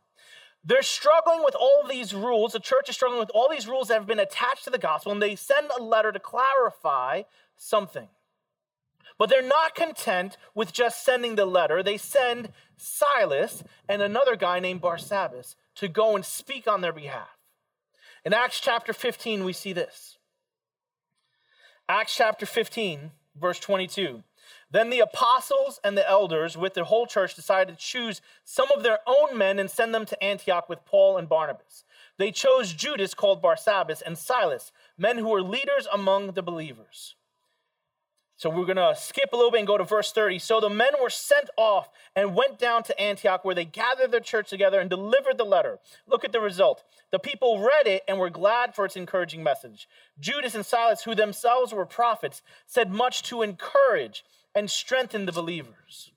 They're 0.65 0.82
struggling 0.82 1.43
with 1.43 1.55
all 1.55 1.84
these 1.88 2.13
rules. 2.13 2.53
The 2.53 2.60
church 2.60 2.88
is 2.88 2.96
struggling 2.96 3.20
with 3.20 3.32
all 3.34 3.50
these 3.50 3.67
rules 3.67 3.89
that 3.89 3.96
have 3.96 4.08
been 4.08 4.20
attached 4.20 4.63
to 4.63 4.70
the 4.70 4.77
gospel, 4.77 5.12
and 5.12 5.22
they 5.22 5.36
send 5.36 5.70
a 5.77 5.84
letter 5.84 6.12
to 6.12 6.20
clarify 6.20 7.24
something. 7.58 8.08
But 9.17 9.29
they're 9.29 9.41
not 9.41 9.75
content 9.75 10.38
with 10.55 10.74
just 10.74 11.03
sending 11.03 11.36
the 11.36 11.46
letter. 11.46 11.84
They 11.84 11.98
send 11.98 12.50
Silas 12.77 13.63
and 13.88 14.01
another 14.01 14.36
guy 14.36 14.60
named 14.60 14.82
Barsabbas 14.82 15.55
to 15.75 15.88
go 15.88 16.15
and 16.15 16.25
speak 16.25 16.67
on 16.67 16.82
their 16.82 16.93
behalf. 16.93 17.38
In 18.25 18.34
Acts 18.34 18.60
chapter 18.60 18.93
15, 18.93 19.43
we 19.43 19.53
see 19.53 19.74
this. 19.74 20.17
Acts 21.89 22.15
chapter 22.15 22.46
15, 22.46 23.12
verse 23.39 23.60
22. 23.60 24.24
Then 24.74 24.89
the 24.89 25.01
apostles 25.01 25.80
and 25.84 25.96
the 25.96 26.10
elders, 26.10 26.58
with 26.58 26.74
the 26.74 26.84
whole 26.84 27.06
church, 27.06 27.36
decided 27.36 27.77
to 27.77 27.80
choose 27.80 28.22
some 28.44 28.70
of 28.75 28.82
their 28.82 28.98
own 29.06 29.38
men 29.38 29.60
and 29.60 29.70
send 29.70 29.94
them 29.94 30.03
to 30.08 30.22
Antioch 30.22 30.68
with 30.68 30.84
Paul 30.84 31.18
and 31.18 31.30
Barnabas. 31.30 31.84
They 32.18 32.32
chose 32.32 32.74
Judas, 32.74 33.13
called 33.13 33.39
Barsabbas, 33.39 34.01
and 34.03 34.18
Silas, 34.18 34.72
men 34.98 35.20
who 35.20 35.30
were 35.30 35.44
leaders 35.44 35.88
among 35.94 36.32
the 36.32 36.42
believers. 36.42 37.15
So 38.36 38.50
we're 38.50 38.65
going 38.65 38.77
to 38.77 38.96
skip 38.98 39.32
a 39.32 39.36
little 39.36 39.51
bit 39.51 39.60
and 39.60 39.68
go 39.68 39.77
to 39.77 39.84
verse 39.84 40.12
30. 40.12 40.39
So 40.39 40.60
the 40.60 40.72
men 40.72 40.89
were 41.00 41.12
sent 41.12 41.51
off 41.56 41.89
and 42.15 42.36
went 42.36 42.58
down 42.58 42.82
to 42.84 43.00
Antioch, 43.00 43.46
where 43.46 43.53
they 43.53 43.65
gathered 43.65 44.12
their 44.12 44.20
church 44.22 44.50
together 44.50 44.80
and 44.80 44.89
delivered 44.89 45.38
the 45.38 45.46
letter. 45.46 45.77
Look 46.08 46.25
at 46.25 46.32
the 46.32 46.42
result. 46.42 46.84
The 47.12 47.20
people 47.20 47.60
read 47.60 47.86
it 47.86 48.01
and 48.08 48.18
were 48.18 48.32
glad 48.32 48.74
for 48.74 48.86
its 48.86 48.96
encouraging 48.96 49.44
message. 49.44 49.88
Judas 50.20 50.56
and 50.56 50.65
Silas, 50.65 51.03
who 51.03 51.13
themselves 51.13 51.72
were 51.72 51.86
prophets, 51.86 52.42
said 52.65 52.92
much 52.92 53.22
to 53.24 53.44
encourage 53.44 54.24
and 54.55 54.69
strengthen 54.69 55.25
the 55.25 55.31
believers. 55.31 56.12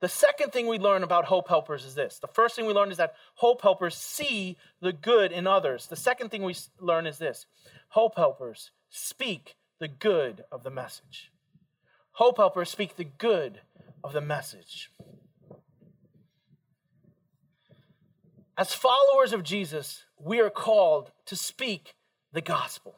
The 0.00 0.08
second 0.08 0.52
thing 0.52 0.66
we 0.66 0.78
learn 0.78 1.02
about 1.02 1.24
hope 1.24 1.48
helpers 1.48 1.84
is 1.84 1.94
this. 1.94 2.18
The 2.18 2.28
first 2.28 2.54
thing 2.54 2.66
we 2.66 2.74
learn 2.74 2.90
is 2.90 2.98
that 2.98 3.14
hope 3.34 3.62
helpers 3.62 3.96
see 3.96 4.56
the 4.80 4.92
good 4.92 5.32
in 5.32 5.46
others. 5.46 5.86
The 5.86 5.96
second 5.96 6.30
thing 6.30 6.42
we 6.42 6.54
learn 6.78 7.06
is 7.06 7.18
this 7.18 7.46
hope 7.88 8.16
helpers 8.16 8.70
speak 8.90 9.56
the 9.80 9.88
good 9.88 10.44
of 10.52 10.64
the 10.64 10.70
message. 10.70 11.32
Hope 12.12 12.36
helpers 12.36 12.70
speak 12.70 12.96
the 12.96 13.04
good 13.04 13.60
of 14.04 14.12
the 14.12 14.20
message. 14.20 14.90
As 18.58 18.72
followers 18.72 19.32
of 19.32 19.42
Jesus, 19.42 20.04
we 20.18 20.40
are 20.40 20.50
called 20.50 21.10
to 21.26 21.36
speak 21.36 21.94
the 22.32 22.40
gospel. 22.40 22.94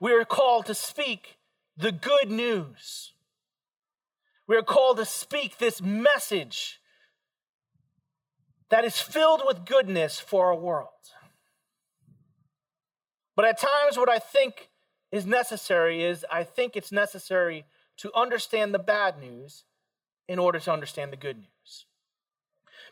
We 0.00 0.12
are 0.12 0.24
called 0.24 0.66
to 0.66 0.74
speak 0.74 1.38
the 1.76 1.92
good 1.92 2.30
news. 2.30 3.12
We 4.46 4.56
are 4.56 4.62
called 4.62 4.98
to 4.98 5.04
speak 5.04 5.58
this 5.58 5.80
message 5.80 6.80
that 8.68 8.84
is 8.84 8.98
filled 8.98 9.42
with 9.46 9.64
goodness 9.64 10.18
for 10.18 10.46
our 10.46 10.54
world. 10.56 10.88
But 13.36 13.46
at 13.46 13.60
times, 13.60 13.96
what 13.96 14.08
I 14.08 14.18
think 14.18 14.68
is 15.10 15.26
necessary 15.26 16.04
is 16.04 16.24
I 16.30 16.44
think 16.44 16.76
it's 16.76 16.92
necessary 16.92 17.64
to 17.98 18.12
understand 18.14 18.74
the 18.74 18.78
bad 18.78 19.20
news 19.20 19.64
in 20.28 20.38
order 20.38 20.58
to 20.58 20.72
understand 20.72 21.12
the 21.12 21.16
good 21.16 21.36
news. 21.36 21.86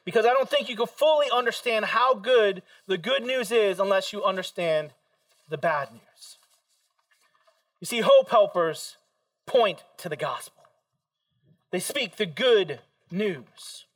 Because 0.05 0.25
I 0.27 0.33
don't 0.33 0.49
think 0.49 0.69
you 0.69 0.77
can 0.77 0.87
fully 0.87 1.27
understand 1.33 1.85
how 1.85 2.15
good 2.15 2.63
the 2.87 2.99
good 2.99 3.23
news 3.25 3.53
is 3.53 3.79
unless 3.79 4.13
you 4.13 4.25
understand 4.25 4.93
the 5.49 5.59
bad 5.59 5.93
news. 5.93 6.39
You 7.83 7.87
see, 7.87 8.01
hope 8.01 8.31
helpers 8.31 8.97
point 9.45 9.83
to 9.99 10.09
the 10.09 10.15
gospel, 10.15 10.63
they 11.73 11.81
speak 11.81 12.15
the 12.15 12.27
good 12.27 12.79
news. 13.11 13.87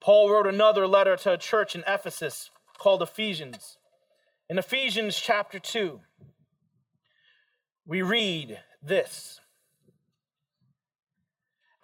Paul 0.00 0.30
wrote 0.30 0.46
another 0.46 0.86
letter 0.86 1.18
to 1.18 1.34
a 1.34 1.36
church 1.36 1.74
in 1.74 1.84
Ephesus 1.86 2.50
called 2.78 3.02
Ephesians. 3.02 3.76
In 4.48 4.56
Ephesians 4.56 5.20
chapter 5.20 5.58
2, 5.58 6.00
we 7.84 8.00
read 8.00 8.58
this 8.82 9.40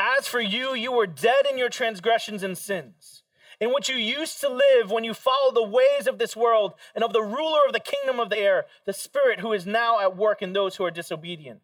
As 0.01 0.27
for 0.27 0.41
you, 0.41 0.75
you 0.75 0.91
were 0.91 1.07
dead 1.07 1.45
in 1.51 1.59
your 1.59 1.69
transgressions 1.69 2.43
and 2.43 2.57
sins, 2.57 3.24
in 3.65 3.73
which 3.73 3.89
you 3.89 3.97
used 3.97 4.43
to 4.43 4.49
live 4.51 4.91
when 4.91 5.05
you 5.05 5.15
followed 5.15 5.55
the 5.55 5.65
ways 5.65 6.07
of 6.07 6.19
this 6.19 6.37
world 6.37 6.75
and 6.95 7.03
of 7.03 7.15
the 7.15 7.23
ruler 7.23 7.61
of 7.67 7.73
the 7.73 7.81
kingdom 7.81 8.21
of 8.21 8.29
the 8.29 8.37
air, 8.37 8.67
the 8.85 8.93
Spirit 8.93 9.41
who 9.41 9.55
is 9.55 9.65
now 9.65 10.01
at 10.01 10.19
work 10.19 10.43
in 10.43 10.53
those 10.53 10.77
who 10.77 10.85
are 10.85 10.91
disobedient. 10.91 11.61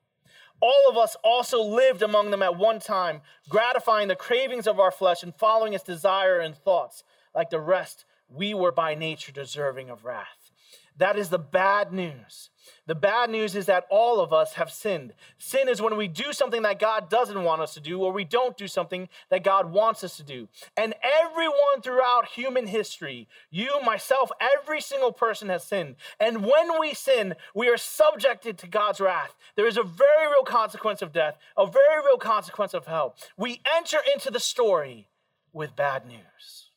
All 0.62 0.88
of 0.88 0.96
us 0.96 1.14
also 1.22 1.62
lived 1.62 2.00
among 2.00 2.30
them 2.30 2.40
at 2.42 2.56
one 2.56 2.80
time, 2.80 3.20
gratifying 3.50 4.08
the 4.08 4.16
cravings 4.16 4.66
of 4.66 4.80
our 4.80 4.90
flesh 4.90 5.22
and 5.22 5.34
following 5.34 5.74
its 5.74 5.84
desire 5.84 6.38
and 6.38 6.56
thoughts. 6.56 7.04
Like 7.34 7.50
the 7.50 7.60
rest, 7.60 8.06
we 8.30 8.54
were 8.54 8.72
by 8.72 8.94
nature 8.94 9.30
deserving 9.30 9.90
of 9.90 10.06
wrath. 10.06 10.50
That 10.96 11.18
is 11.18 11.28
the 11.28 11.38
bad 11.38 11.92
news. 11.92 12.48
The 12.86 12.94
bad 12.94 13.30
news 13.30 13.54
is 13.54 13.66
that 13.66 13.86
all 13.90 14.20
of 14.20 14.32
us 14.32 14.54
have 14.54 14.70
sinned. 14.70 15.12
Sin 15.38 15.68
is 15.68 15.80
when 15.80 15.96
we 15.96 16.08
do 16.08 16.32
something 16.32 16.62
that 16.62 16.78
God 16.78 17.08
doesn't 17.08 17.44
want 17.44 17.62
us 17.62 17.74
to 17.74 17.80
do, 17.80 18.00
or 18.00 18.12
we 18.12 18.24
don't 18.24 18.56
do 18.56 18.66
something 18.66 19.08
that 19.28 19.44
God 19.44 19.70
wants 19.70 20.02
us 20.02 20.16
to 20.16 20.22
do. 20.22 20.48
And 20.76 20.94
everyone 21.02 21.82
throughout 21.82 22.26
human 22.26 22.66
history, 22.66 23.28
you, 23.50 23.80
myself, 23.84 24.30
every 24.40 24.80
single 24.80 25.12
person 25.12 25.48
has 25.50 25.64
sinned. 25.64 25.96
And 26.18 26.44
when 26.44 26.80
we 26.80 26.94
sin, 26.94 27.34
we 27.54 27.68
are 27.68 27.76
subjected 27.76 28.58
to 28.58 28.66
God's 28.66 29.00
wrath. 29.00 29.36
There 29.56 29.66
is 29.66 29.76
a 29.76 29.82
very 29.82 30.26
real 30.26 30.44
consequence 30.44 31.02
of 31.02 31.12
death, 31.12 31.36
a 31.56 31.66
very 31.66 32.04
real 32.04 32.18
consequence 32.18 32.74
of 32.74 32.86
hell. 32.86 33.14
We 33.36 33.60
enter 33.76 33.98
into 34.12 34.30
the 34.30 34.40
story 34.40 35.08
with 35.52 35.76
bad 35.76 36.06
news. 36.06 36.70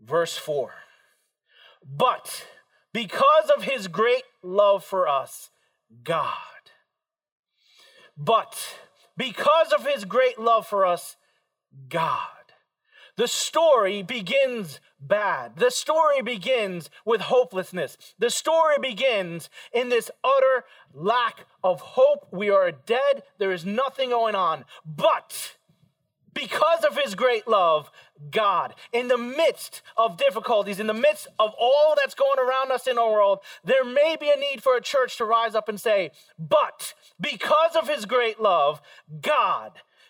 Verse 0.00 0.36
4 0.36 0.72
But 1.84 2.46
because 2.92 3.50
of 3.56 3.64
his 3.64 3.88
great 3.88 4.24
love 4.42 4.84
for 4.84 5.08
us, 5.08 5.50
God, 6.04 6.26
but 8.16 8.78
because 9.16 9.72
of 9.72 9.86
his 9.86 10.04
great 10.04 10.38
love 10.38 10.66
for 10.66 10.86
us, 10.86 11.16
God. 11.88 12.28
The 13.16 13.28
story 13.28 14.02
begins 14.02 14.80
bad. 14.98 15.56
The 15.56 15.70
story 15.70 16.22
begins 16.22 16.88
with 17.04 17.20
hopelessness. 17.20 17.98
The 18.18 18.30
story 18.30 18.76
begins 18.80 19.50
in 19.72 19.90
this 19.90 20.10
utter 20.24 20.64
lack 20.94 21.46
of 21.62 21.80
hope. 21.80 22.28
We 22.32 22.48
are 22.48 22.72
dead. 22.72 23.22
There 23.38 23.52
is 23.52 23.66
nothing 23.66 24.10
going 24.10 24.34
on. 24.34 24.64
But 24.86 25.56
because 26.34 26.84
of 26.84 26.96
his 26.96 27.14
great 27.14 27.46
love, 27.46 27.90
God, 28.30 28.74
in 28.92 29.08
the 29.08 29.18
midst 29.18 29.82
of 29.96 30.16
difficulties, 30.16 30.80
in 30.80 30.86
the 30.86 30.94
midst 30.94 31.26
of 31.38 31.52
all 31.58 31.94
that's 31.96 32.14
going 32.14 32.38
around 32.38 32.70
us 32.72 32.86
in 32.86 32.98
our 32.98 33.10
world, 33.10 33.40
there 33.64 33.84
may 33.84 34.16
be 34.18 34.30
a 34.30 34.36
need 34.36 34.62
for 34.62 34.76
a 34.76 34.80
church 34.80 35.18
to 35.18 35.24
rise 35.24 35.54
up 35.54 35.68
and 35.68 35.80
say, 35.80 36.10
But 36.38 36.94
because 37.20 37.76
of 37.76 37.88
his 37.88 38.06
great 38.06 38.40
love, 38.40 38.80
God, 39.20 39.72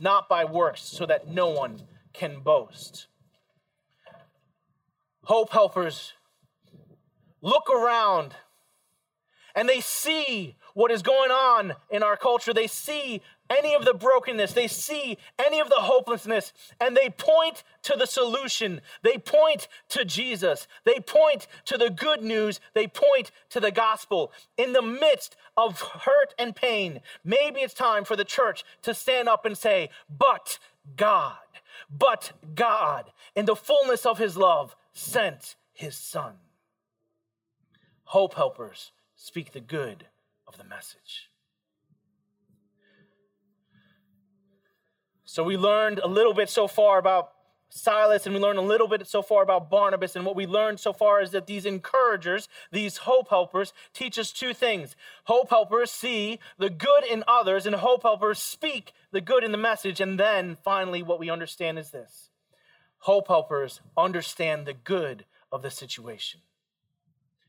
not 0.00 0.28
by 0.28 0.44
works, 0.44 0.82
so 0.82 1.06
that 1.06 1.28
no 1.28 1.48
one 1.48 1.82
can 2.12 2.40
boast. 2.40 3.08
Hope 5.24 5.50
helpers 5.50 6.12
look 7.40 7.70
around 7.70 8.34
and 9.54 9.68
they 9.68 9.80
see 9.80 10.56
what 10.74 10.90
is 10.90 11.02
going 11.02 11.30
on 11.30 11.74
in 11.90 12.02
our 12.02 12.16
culture. 12.16 12.52
They 12.52 12.66
see 12.66 13.22
any 13.50 13.74
of 13.74 13.84
the 13.84 13.94
brokenness, 13.94 14.52
they 14.52 14.68
see 14.68 15.18
any 15.38 15.60
of 15.60 15.68
the 15.68 15.76
hopelessness, 15.76 16.52
and 16.80 16.96
they 16.96 17.10
point 17.10 17.62
to 17.82 17.94
the 17.96 18.06
solution. 18.06 18.80
They 19.02 19.18
point 19.18 19.68
to 19.90 20.04
Jesus. 20.04 20.66
They 20.84 21.00
point 21.00 21.46
to 21.66 21.76
the 21.76 21.90
good 21.90 22.22
news. 22.22 22.60
They 22.72 22.86
point 22.86 23.30
to 23.50 23.60
the 23.60 23.70
gospel. 23.70 24.32
In 24.56 24.72
the 24.72 24.82
midst 24.82 25.36
of 25.56 25.80
hurt 25.80 26.34
and 26.38 26.56
pain, 26.56 27.00
maybe 27.22 27.60
it's 27.60 27.74
time 27.74 28.04
for 28.04 28.16
the 28.16 28.24
church 28.24 28.64
to 28.82 28.94
stand 28.94 29.28
up 29.28 29.44
and 29.44 29.56
say, 29.56 29.90
But 30.08 30.58
God, 30.96 31.36
but 31.90 32.32
God, 32.54 33.12
in 33.36 33.44
the 33.44 33.56
fullness 33.56 34.06
of 34.06 34.18
his 34.18 34.36
love, 34.36 34.74
sent 34.92 35.56
his 35.72 35.96
son. 35.96 36.34
Hope 38.04 38.34
helpers 38.34 38.92
speak 39.16 39.52
the 39.52 39.60
good 39.60 40.06
of 40.46 40.56
the 40.56 40.64
message. 40.64 41.30
So 45.34 45.42
we 45.42 45.56
learned 45.56 45.98
a 45.98 46.06
little 46.06 46.32
bit 46.32 46.48
so 46.48 46.68
far 46.68 46.96
about 46.96 47.32
Silas, 47.68 48.24
and 48.24 48.36
we 48.36 48.40
learned 48.40 48.60
a 48.60 48.62
little 48.62 48.86
bit 48.86 49.04
so 49.08 49.20
far 49.20 49.42
about 49.42 49.68
Barnabas. 49.68 50.14
And 50.14 50.24
what 50.24 50.36
we 50.36 50.46
learned 50.46 50.78
so 50.78 50.92
far 50.92 51.20
is 51.20 51.32
that 51.32 51.48
these 51.48 51.66
encouragers, 51.66 52.48
these 52.70 52.98
hope 52.98 53.30
helpers, 53.30 53.72
teach 53.92 54.16
us 54.16 54.30
two 54.30 54.54
things. 54.54 54.94
Hope 55.24 55.50
helpers 55.50 55.90
see 55.90 56.38
the 56.56 56.70
good 56.70 57.02
in 57.02 57.24
others, 57.26 57.66
and 57.66 57.74
hope 57.74 58.04
helpers 58.04 58.38
speak 58.38 58.92
the 59.10 59.20
good 59.20 59.42
in 59.42 59.50
the 59.50 59.58
message. 59.58 60.00
And 60.00 60.20
then 60.20 60.56
finally, 60.62 61.02
what 61.02 61.18
we 61.18 61.30
understand 61.30 61.80
is 61.80 61.90
this 61.90 62.30
hope 62.98 63.26
helpers 63.26 63.80
understand 63.96 64.66
the 64.66 64.72
good 64.72 65.24
of 65.50 65.62
the 65.62 65.70
situation. 65.72 66.42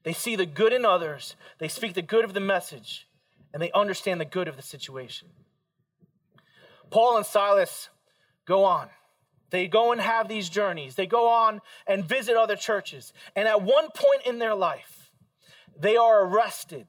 They 0.02 0.14
see 0.14 0.36
the 0.36 0.48
good 0.48 0.74
in 0.74 0.86
others, 0.86 1.36
they 1.60 1.68
speak 1.68 1.94
the 1.94 2.02
good 2.02 2.26
of 2.26 2.34
the 2.34 2.40
message, 2.40 3.08
and 3.54 3.62
they 3.62 3.72
understand 3.74 4.20
the 4.20 4.26
good 4.26 4.48
of 4.48 4.56
the 4.56 4.64
situation. 4.64 5.28
Paul 6.90 7.18
and 7.18 7.26
Silas 7.26 7.90
go 8.46 8.64
on. 8.64 8.90
They 9.50 9.68
go 9.68 9.92
and 9.92 10.02
have 10.02 10.28
these 10.28 10.50
journeys. 10.50 10.96
They 10.96 11.06
go 11.06 11.30
on 11.30 11.62
and 11.88 12.04
visit 12.04 12.36
other 12.36 12.56
churches. 12.56 13.14
And 13.36 13.48
at 13.48 13.62
one 13.62 13.90
point 13.96 14.24
in 14.26 14.40
their 14.40 14.56
life, 14.56 15.12
they 15.80 15.96
are 15.96 16.26
arrested. 16.26 16.88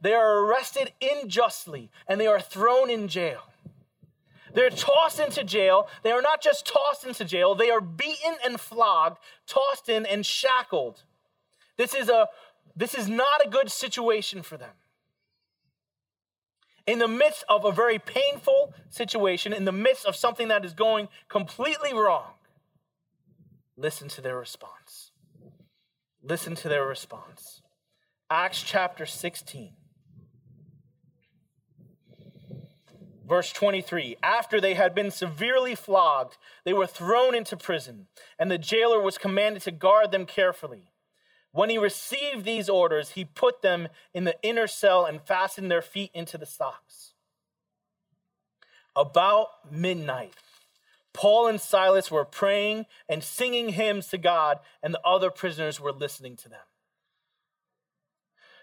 They 0.00 0.12
are 0.12 0.38
arrested 0.40 0.92
unjustly 1.00 1.90
and 2.06 2.20
they 2.20 2.26
are 2.26 2.40
thrown 2.40 2.90
in 2.90 3.08
jail. 3.08 3.42
They're 4.54 4.70
tossed 4.70 5.20
into 5.20 5.44
jail. 5.44 5.88
They 6.02 6.12
are 6.12 6.22
not 6.22 6.42
just 6.42 6.66
tossed 6.66 7.04
into 7.04 7.24
jail, 7.24 7.54
they 7.54 7.70
are 7.70 7.80
beaten 7.80 8.36
and 8.44 8.58
flogged, 8.58 9.18
tossed 9.46 9.88
in 9.88 10.06
and 10.06 10.24
shackled. 10.24 11.02
This 11.76 11.94
is 11.94 12.08
a 12.08 12.28
this 12.74 12.94
is 12.94 13.08
not 13.08 13.44
a 13.44 13.48
good 13.48 13.70
situation 13.70 14.42
for 14.42 14.56
them 14.56 14.72
in 16.86 16.98
the 16.98 17.08
midst 17.08 17.44
of 17.48 17.64
a 17.64 17.72
very 17.72 17.98
painful 17.98 18.72
situation, 18.88 19.52
in 19.52 19.64
the 19.64 19.72
midst 19.72 20.06
of 20.06 20.14
something 20.14 20.48
that 20.48 20.64
is 20.64 20.72
going 20.72 21.08
completely 21.28 21.92
wrong, 21.92 22.32
listen 23.76 24.08
to 24.08 24.20
their 24.20 24.36
response. 24.36 25.10
Listen 26.22 26.54
to 26.56 26.68
their 26.68 26.84
response. 26.84 27.62
Acts 28.30 28.62
chapter 28.62 29.06
16. 29.06 29.72
Verse 33.28 33.52
23 33.52 34.16
After 34.22 34.60
they 34.60 34.74
had 34.74 34.94
been 34.94 35.10
severely 35.10 35.74
flogged, 35.74 36.36
they 36.64 36.72
were 36.72 36.86
thrown 36.86 37.34
into 37.34 37.56
prison, 37.56 38.06
and 38.38 38.50
the 38.50 38.58
jailer 38.58 39.00
was 39.00 39.18
commanded 39.18 39.62
to 39.62 39.72
guard 39.72 40.12
them 40.12 40.26
carefully. 40.26 40.92
When 41.56 41.70
he 41.70 41.78
received 41.78 42.44
these 42.44 42.68
orders, 42.68 43.12
he 43.12 43.24
put 43.24 43.62
them 43.62 43.88
in 44.12 44.24
the 44.24 44.36
inner 44.42 44.66
cell 44.66 45.06
and 45.06 45.22
fastened 45.22 45.70
their 45.70 45.80
feet 45.80 46.10
into 46.12 46.36
the 46.36 46.44
stocks. 46.44 47.14
About 48.94 49.48
midnight, 49.72 50.34
Paul 51.14 51.46
and 51.46 51.58
Silas 51.58 52.10
were 52.10 52.26
praying 52.26 52.84
and 53.08 53.24
singing 53.24 53.70
hymns 53.70 54.08
to 54.08 54.18
God, 54.18 54.58
and 54.82 54.92
the 54.92 55.00
other 55.02 55.30
prisoners 55.30 55.80
were 55.80 55.92
listening 55.92 56.36
to 56.36 56.50
them. 56.50 56.60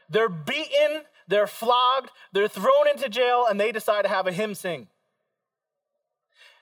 They're 0.07 0.29
beaten, 0.29 1.01
they're 1.27 1.47
flogged, 1.47 2.11
they're 2.31 2.47
thrown 2.47 2.87
into 2.91 3.09
jail, 3.09 3.47
and 3.49 3.59
they 3.59 3.71
decide 3.71 4.03
to 4.03 4.09
have 4.09 4.27
a 4.27 4.31
hymn 4.31 4.53
sing. 4.53 4.87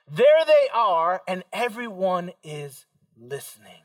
There 0.10 0.46
they 0.48 0.70
are, 0.74 1.24
and 1.28 1.44
everyone 1.52 2.32
is 2.42 2.86
listening. 3.20 3.82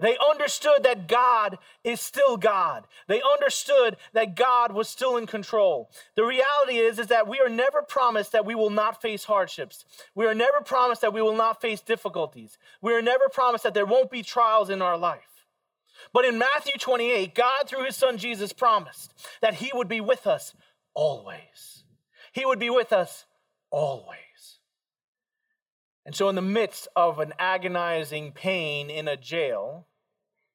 They 0.00 0.16
understood 0.30 0.82
that 0.84 1.08
God 1.08 1.58
is 1.84 2.00
still 2.00 2.36
God. 2.36 2.86
They 3.06 3.20
understood 3.20 3.96
that 4.14 4.34
God 4.34 4.72
was 4.72 4.88
still 4.88 5.16
in 5.16 5.26
control. 5.26 5.90
The 6.16 6.24
reality 6.24 6.78
is, 6.78 6.98
is 6.98 7.08
that 7.08 7.28
we 7.28 7.38
are 7.38 7.48
never 7.50 7.82
promised 7.82 8.32
that 8.32 8.46
we 8.46 8.54
will 8.54 8.70
not 8.70 9.02
face 9.02 9.24
hardships. 9.24 9.84
We 10.14 10.26
are 10.26 10.34
never 10.34 10.62
promised 10.62 11.02
that 11.02 11.12
we 11.12 11.22
will 11.22 11.36
not 11.36 11.60
face 11.60 11.82
difficulties. 11.82 12.56
We 12.80 12.94
are 12.94 13.02
never 13.02 13.28
promised 13.28 13.64
that 13.64 13.74
there 13.74 13.86
won't 13.86 14.10
be 14.10 14.22
trials 14.22 14.70
in 14.70 14.80
our 14.80 14.96
life. 14.96 15.46
But 16.14 16.24
in 16.24 16.38
Matthew 16.38 16.78
28, 16.78 17.34
God, 17.34 17.68
through 17.68 17.84
his 17.84 17.96
son 17.96 18.16
Jesus, 18.16 18.52
promised 18.54 19.12
that 19.42 19.54
he 19.54 19.70
would 19.74 19.88
be 19.88 20.00
with 20.00 20.26
us 20.26 20.54
always. 20.94 21.84
He 22.32 22.46
would 22.46 22.58
be 22.58 22.70
with 22.70 22.92
us 22.92 23.26
always. 23.70 24.16
And 26.06 26.14
so, 26.16 26.28
in 26.28 26.34
the 26.34 26.42
midst 26.42 26.88
of 26.96 27.18
an 27.18 27.34
agonizing 27.38 28.32
pain 28.32 28.88
in 28.88 29.06
a 29.06 29.16
jail, 29.16 29.86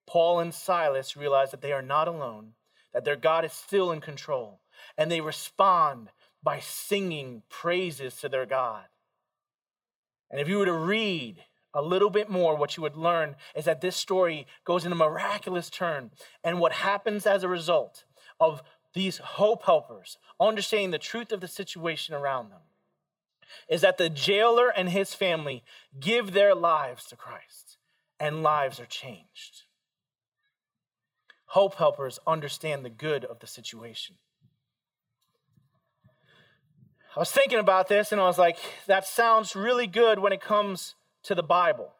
Paul 0.07 0.39
and 0.39 0.53
Silas 0.53 1.17
realize 1.17 1.51
that 1.51 1.61
they 1.61 1.71
are 1.71 1.81
not 1.81 2.07
alone, 2.07 2.53
that 2.93 3.05
their 3.05 3.15
God 3.15 3.45
is 3.45 3.53
still 3.53 3.91
in 3.91 4.01
control, 4.01 4.59
and 4.97 5.11
they 5.11 5.21
respond 5.21 6.09
by 6.43 6.59
singing 6.59 7.41
praises 7.49 8.15
to 8.17 8.29
their 8.29 8.45
God. 8.45 8.85
And 10.29 10.39
if 10.39 10.47
you 10.47 10.59
were 10.59 10.65
to 10.65 10.73
read 10.73 11.43
a 11.73 11.81
little 11.81 12.09
bit 12.09 12.29
more, 12.29 12.55
what 12.55 12.77
you 12.77 12.83
would 12.83 12.95
learn 12.95 13.35
is 13.55 13.65
that 13.65 13.81
this 13.81 13.95
story 13.95 14.47
goes 14.63 14.85
in 14.85 14.91
a 14.91 14.95
miraculous 14.95 15.69
turn. 15.69 16.11
And 16.43 16.59
what 16.59 16.71
happens 16.71 17.25
as 17.25 17.43
a 17.43 17.49
result 17.49 18.05
of 18.39 18.63
these 18.93 19.17
hope 19.17 19.63
helpers 19.63 20.17
understanding 20.39 20.91
the 20.91 20.97
truth 20.97 21.31
of 21.31 21.41
the 21.41 21.47
situation 21.47 22.15
around 22.15 22.49
them 22.49 22.61
is 23.69 23.81
that 23.81 23.97
the 23.97 24.09
jailer 24.09 24.69
and 24.69 24.89
his 24.89 25.13
family 25.13 25.63
give 25.99 26.33
their 26.33 26.55
lives 26.55 27.05
to 27.05 27.15
Christ, 27.15 27.77
and 28.19 28.43
lives 28.43 28.79
are 28.79 28.85
changed. 28.85 29.63
Hope 31.55 31.75
helpers 31.75 32.19
understand 32.27 32.83
the 32.83 32.89
good 32.89 33.23
of 33.23 33.39
the 33.39 33.47
situation. 33.47 34.17
I 37.15 37.19
was 37.21 37.31
thinking 37.31 37.59
about 37.59 37.87
this 37.87 38.11
and 38.11 38.19
I 38.19 38.25
was 38.25 38.37
like, 38.37 38.57
that 38.87 39.07
sounds 39.07 39.55
really 39.55 39.87
good 39.87 40.19
when 40.19 40.33
it 40.33 40.41
comes 40.41 40.95
to 41.23 41.33
the 41.33 41.43
Bible. 41.43 41.93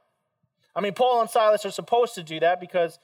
I 0.76 0.82
mean, 0.82 0.92
Paul 0.92 1.22
and 1.22 1.30
Silas 1.30 1.66
are 1.66 1.72
supposed 1.72 2.16
to 2.16 2.22
do 2.22 2.38
that 2.42 2.60
because 2.60 3.00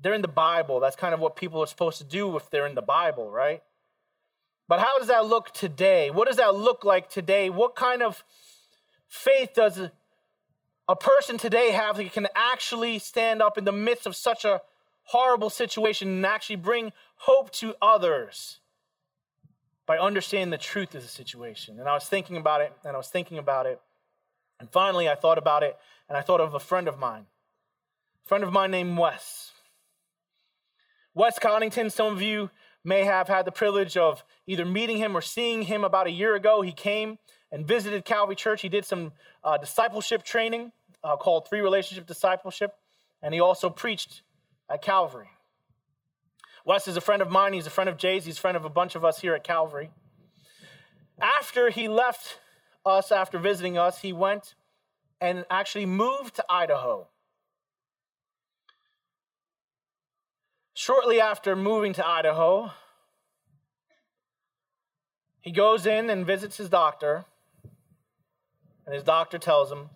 they're 0.00 0.14
in 0.14 0.22
the 0.22 0.28
Bible. 0.28 0.80
That's 0.80 0.96
kind 0.96 1.12
of 1.12 1.20
what 1.20 1.36
people 1.36 1.62
are 1.62 1.66
supposed 1.66 1.98
to 1.98 2.04
do 2.04 2.38
if 2.38 2.48
they're 2.48 2.66
in 2.66 2.74
the 2.74 2.80
Bible, 2.80 3.30
right? 3.30 3.62
But 4.68 4.80
how 4.80 4.98
does 4.98 5.08
that 5.08 5.26
look 5.26 5.52
today? 5.52 6.08
What 6.08 6.26
does 6.26 6.38
that 6.38 6.54
look 6.54 6.86
like 6.86 7.10
today? 7.10 7.50
What 7.50 7.76
kind 7.76 8.02
of 8.02 8.24
faith 9.08 9.50
does 9.54 9.78
a 10.88 10.96
person 10.96 11.36
today 11.36 11.72
have 11.72 11.98
that 11.98 12.10
can 12.14 12.28
actually 12.34 12.98
stand 12.98 13.42
up 13.42 13.58
in 13.58 13.64
the 13.64 13.72
midst 13.72 14.06
of 14.06 14.16
such 14.16 14.46
a 14.46 14.62
horrible 15.04 15.50
situation 15.50 16.08
and 16.08 16.26
actually 16.26 16.56
bring 16.56 16.92
hope 17.16 17.50
to 17.52 17.74
others 17.82 18.60
by 19.86 19.98
understanding 19.98 20.50
the 20.50 20.58
truth 20.58 20.94
of 20.94 21.02
the 21.02 21.08
situation. 21.08 21.78
And 21.80 21.88
I 21.88 21.94
was 21.94 22.04
thinking 22.04 22.36
about 22.36 22.60
it, 22.60 22.72
and 22.84 22.94
I 22.94 22.96
was 22.96 23.08
thinking 23.08 23.38
about 23.38 23.66
it. 23.66 23.80
And 24.60 24.70
finally, 24.70 25.08
I 25.08 25.14
thought 25.14 25.38
about 25.38 25.62
it, 25.62 25.76
and 26.08 26.16
I 26.16 26.20
thought 26.20 26.40
of 26.40 26.54
a 26.54 26.60
friend 26.60 26.86
of 26.88 26.98
mine, 26.98 27.26
a 28.24 28.28
friend 28.28 28.44
of 28.44 28.52
mine 28.52 28.70
named 28.70 28.96
Wes. 28.96 29.50
Wes 31.14 31.38
Coddington, 31.38 31.90
some 31.90 32.12
of 32.12 32.22
you 32.22 32.50
may 32.84 33.04
have 33.04 33.28
had 33.28 33.44
the 33.44 33.52
privilege 33.52 33.96
of 33.96 34.24
either 34.46 34.64
meeting 34.64 34.98
him 34.98 35.16
or 35.16 35.20
seeing 35.20 35.62
him 35.62 35.84
about 35.84 36.06
a 36.06 36.10
year 36.10 36.34
ago. 36.34 36.62
He 36.62 36.72
came 36.72 37.18
and 37.50 37.66
visited 37.66 38.04
Calvary 38.04 38.34
Church. 38.34 38.62
He 38.62 38.68
did 38.68 38.84
some 38.84 39.12
uh, 39.44 39.58
discipleship 39.58 40.22
training 40.22 40.72
uh, 41.04 41.16
called 41.16 41.48
Three 41.48 41.60
Relationship 41.60 42.06
Discipleship, 42.06 42.74
and 43.22 43.34
he 43.34 43.40
also 43.40 43.68
preached 43.68 44.22
at 44.72 44.82
Calvary. 44.82 45.28
Wes 46.64 46.88
is 46.88 46.96
a 46.96 47.00
friend 47.00 47.20
of 47.20 47.30
mine. 47.30 47.52
He's 47.52 47.66
a 47.66 47.70
friend 47.70 47.90
of 47.90 47.98
Jay's. 47.98 48.24
He's 48.24 48.38
a 48.38 48.40
friend 48.40 48.56
of 48.56 48.64
a 48.64 48.70
bunch 48.70 48.94
of 48.94 49.04
us 49.04 49.20
here 49.20 49.34
at 49.34 49.44
Calvary. 49.44 49.90
After 51.20 51.70
he 51.70 51.88
left 51.88 52.38
us, 52.86 53.12
after 53.12 53.38
visiting 53.38 53.76
us, 53.76 53.98
he 53.98 54.12
went 54.12 54.54
and 55.20 55.44
actually 55.50 55.86
moved 55.86 56.36
to 56.36 56.44
Idaho. 56.48 57.08
Shortly 60.74 61.20
after 61.20 61.54
moving 61.54 61.92
to 61.94 62.06
Idaho, 62.06 62.72
he 65.40 65.52
goes 65.52 65.86
in 65.86 66.08
and 66.08 66.26
visits 66.26 66.56
his 66.56 66.68
doctor, 66.68 67.24
and 68.86 68.94
his 68.94 69.04
doctor 69.04 69.38
tells 69.38 69.70
him 69.70 69.90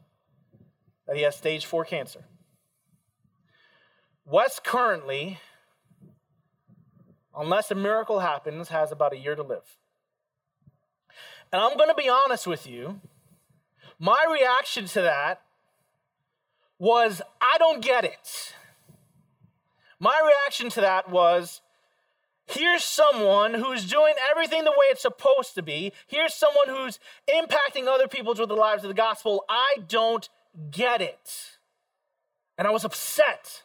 that 1.07 1.17
he 1.17 1.23
has 1.23 1.35
stage 1.35 1.65
four 1.65 1.85
cancer. 1.85 2.25
Wes 4.29 4.59
currently, 4.59 5.39
unless 7.37 7.71
a 7.71 7.77
miracle 7.77 8.19
happens, 8.19 8.69
has 8.71 8.91
about 8.91 9.13
a 9.13 9.17
year 9.17 9.37
to 9.37 9.43
live. 9.43 9.79
And 11.53 11.63
I'm 11.63 11.77
going 11.77 11.89
to 11.89 11.95
be 11.95 12.09
honest 12.09 12.45
with 12.45 12.67
you. 12.67 13.01
My 14.01 14.27
reaction 14.29 14.87
to 14.87 15.03
that 15.03 15.43
was, 16.77 17.23
I 17.41 17.57
don't 17.59 17.81
get 17.81 18.05
it. 18.05 18.55
My 20.01 20.21
reaction 20.25 20.71
to 20.71 20.81
that 20.81 21.09
was, 21.09 21.63
here's 22.47 22.83
someone 22.83 23.55
who's 23.55 23.89
doing 23.89 24.15
everything 24.29 24.65
the 24.65 24.73
way 24.73 24.87
it's 24.91 25.03
supposed 25.03 25.55
to 25.55 25.63
be. 25.63 25.93
Here's 26.09 26.35
someone 26.35 26.67
who's 26.69 26.99
impacting 27.33 27.87
other 27.87 28.09
people 28.09 28.35
through 28.35 28.47
the 28.47 28.55
lives 28.55 28.83
of 28.83 28.89
the 28.89 28.95
gospel. 28.95 29.45
I 29.49 29.77
don't 29.87 30.29
get 30.73 31.01
it. 31.01 31.59
And 32.59 32.67
I 32.67 32.73
was 32.73 32.85
upset. 32.85 33.63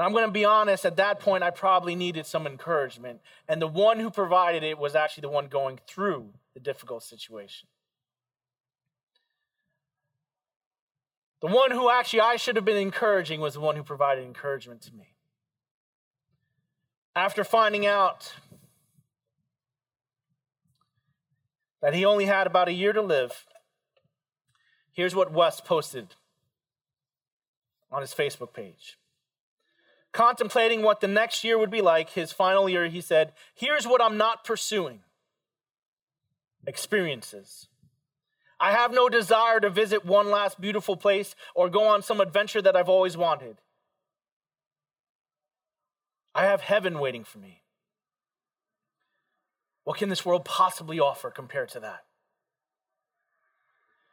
And 0.00 0.06
I'm 0.06 0.12
going 0.12 0.24
to 0.24 0.32
be 0.32 0.46
honest, 0.46 0.86
at 0.86 0.96
that 0.96 1.20
point, 1.20 1.44
I 1.44 1.50
probably 1.50 1.94
needed 1.94 2.24
some 2.24 2.46
encouragement. 2.46 3.20
And 3.46 3.60
the 3.60 3.66
one 3.66 4.00
who 4.00 4.08
provided 4.08 4.62
it 4.62 4.78
was 4.78 4.94
actually 4.94 5.20
the 5.20 5.28
one 5.28 5.48
going 5.48 5.78
through 5.86 6.30
the 6.54 6.60
difficult 6.60 7.02
situation. 7.02 7.68
The 11.42 11.48
one 11.48 11.70
who 11.70 11.90
actually 11.90 12.22
I 12.22 12.36
should 12.36 12.56
have 12.56 12.64
been 12.64 12.78
encouraging 12.78 13.42
was 13.42 13.52
the 13.52 13.60
one 13.60 13.76
who 13.76 13.82
provided 13.82 14.24
encouragement 14.24 14.80
to 14.84 14.94
me. 14.94 15.16
After 17.14 17.44
finding 17.44 17.84
out 17.84 18.32
that 21.82 21.92
he 21.92 22.06
only 22.06 22.24
had 22.24 22.46
about 22.46 22.68
a 22.68 22.72
year 22.72 22.94
to 22.94 23.02
live, 23.02 23.44
here's 24.92 25.14
what 25.14 25.30
Wes 25.30 25.60
posted 25.60 26.14
on 27.92 28.00
his 28.00 28.14
Facebook 28.14 28.54
page. 28.54 28.96
Contemplating 30.12 30.82
what 30.82 31.00
the 31.00 31.08
next 31.08 31.44
year 31.44 31.58
would 31.58 31.70
be 31.70 31.80
like, 31.80 32.10
his 32.10 32.32
final 32.32 32.68
year, 32.68 32.88
he 32.88 33.00
said, 33.00 33.32
Here's 33.54 33.86
what 33.86 34.02
I'm 34.02 34.16
not 34.16 34.44
pursuing 34.44 35.00
experiences. 36.66 37.68
I 38.58 38.72
have 38.72 38.92
no 38.92 39.08
desire 39.08 39.60
to 39.60 39.70
visit 39.70 40.04
one 40.04 40.30
last 40.30 40.60
beautiful 40.60 40.96
place 40.96 41.34
or 41.54 41.70
go 41.70 41.86
on 41.86 42.02
some 42.02 42.20
adventure 42.20 42.60
that 42.60 42.76
I've 42.76 42.90
always 42.90 43.16
wanted. 43.16 43.56
I 46.34 46.44
have 46.44 46.60
heaven 46.60 46.98
waiting 46.98 47.24
for 47.24 47.38
me. 47.38 47.62
What 49.84 49.96
can 49.96 50.10
this 50.10 50.26
world 50.26 50.44
possibly 50.44 51.00
offer 51.00 51.30
compared 51.30 51.70
to 51.70 51.80
that? 51.80 52.04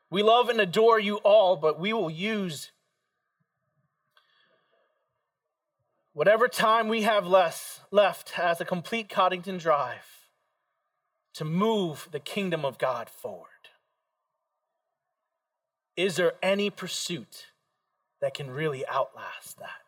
We 0.10 0.24
love 0.24 0.48
and 0.48 0.62
adore 0.62 1.00
you 1.00 1.18
all, 1.18 1.58
but 1.58 1.80
we 1.80 1.92
will 1.92 2.10
use 2.10 2.72
whatever 6.18 6.48
time 6.48 6.88
we 6.88 7.04
have 7.04 7.28
less 7.28 7.82
left 7.92 8.40
as 8.40 8.60
a 8.60 8.66
complete 8.66 9.08
Coddington 9.08 9.60
Drive 9.60 10.26
to 11.36 11.46
move 11.46 12.08
the 12.12 12.20
kingdom 12.20 12.66
of 12.66 12.80
God 12.80 13.08
forward. 13.08 13.46
Is 15.96 16.16
there 16.16 16.34
any 16.42 16.72
pursuit 16.72 17.52
that 18.20 18.34
can 18.34 18.50
really 18.50 18.84
outlast 18.88 19.60
that? 19.60 19.84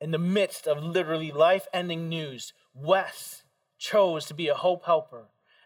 In 0.00 0.12
the 0.12 0.18
midst 0.18 0.68
of 0.68 0.80
literally 0.80 1.32
life 1.32 1.66
ending 1.72 2.08
news, 2.08 2.52
Wes 2.72 3.42
chose 3.78 4.26
to 4.26 4.34
be 4.34 4.46
a 4.46 4.54
hope 4.54 4.84
helper 4.84 5.24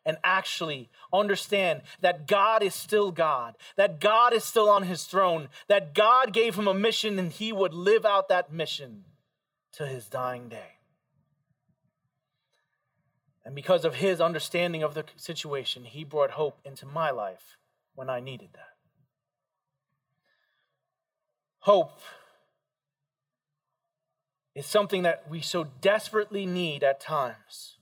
and 0.08 0.16
actually 0.24 0.88
understand 1.12 1.82
that 2.00 2.26
God 2.26 2.62
is 2.62 2.74
still 2.74 3.12
God, 3.12 3.56
that 3.76 4.00
God 4.00 4.32
is 4.32 4.42
still 4.42 4.70
on 4.70 4.84
his 4.84 5.04
throne, 5.04 5.48
that 5.68 5.94
God 5.94 6.32
gave 6.32 6.54
him 6.54 6.66
a 6.66 6.72
mission 6.72 7.18
and 7.18 7.30
he 7.30 7.52
would 7.52 7.74
live 7.74 8.06
out 8.06 8.28
that 8.28 8.50
mission 8.50 9.04
to 9.72 9.86
his 9.86 10.06
dying 10.06 10.48
day. 10.48 10.78
And 13.44 13.54
because 13.54 13.84
of 13.84 13.96
his 13.96 14.18
understanding 14.18 14.82
of 14.82 14.94
the 14.94 15.04
situation, 15.16 15.84
he 15.84 16.04
brought 16.04 16.30
hope 16.32 16.58
into 16.64 16.86
my 16.86 17.10
life 17.10 17.58
when 17.94 18.08
I 18.08 18.20
needed 18.20 18.48
that. 18.54 18.76
Hope 21.60 22.00
is 24.54 24.64
something 24.64 25.02
that 25.02 25.30
we 25.30 25.42
so 25.42 25.66
desperately 25.82 26.46
need 26.46 26.82
at 26.82 26.98
times. 26.98 27.77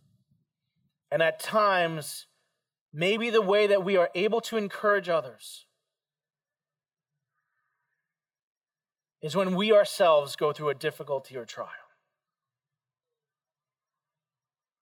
And 1.10 1.22
at 1.22 1.38
times, 1.38 2.26
maybe 2.92 3.30
the 3.30 3.42
way 3.42 3.66
that 3.66 3.84
we 3.84 3.96
are 3.96 4.10
able 4.14 4.40
to 4.42 4.56
encourage 4.56 5.08
others 5.08 5.66
is 9.22 9.34
when 9.34 9.54
we 9.54 9.72
ourselves 9.72 10.36
go 10.36 10.52
through 10.52 10.68
a 10.68 10.74
difficulty 10.74 11.36
or 11.36 11.44
trial. 11.44 11.70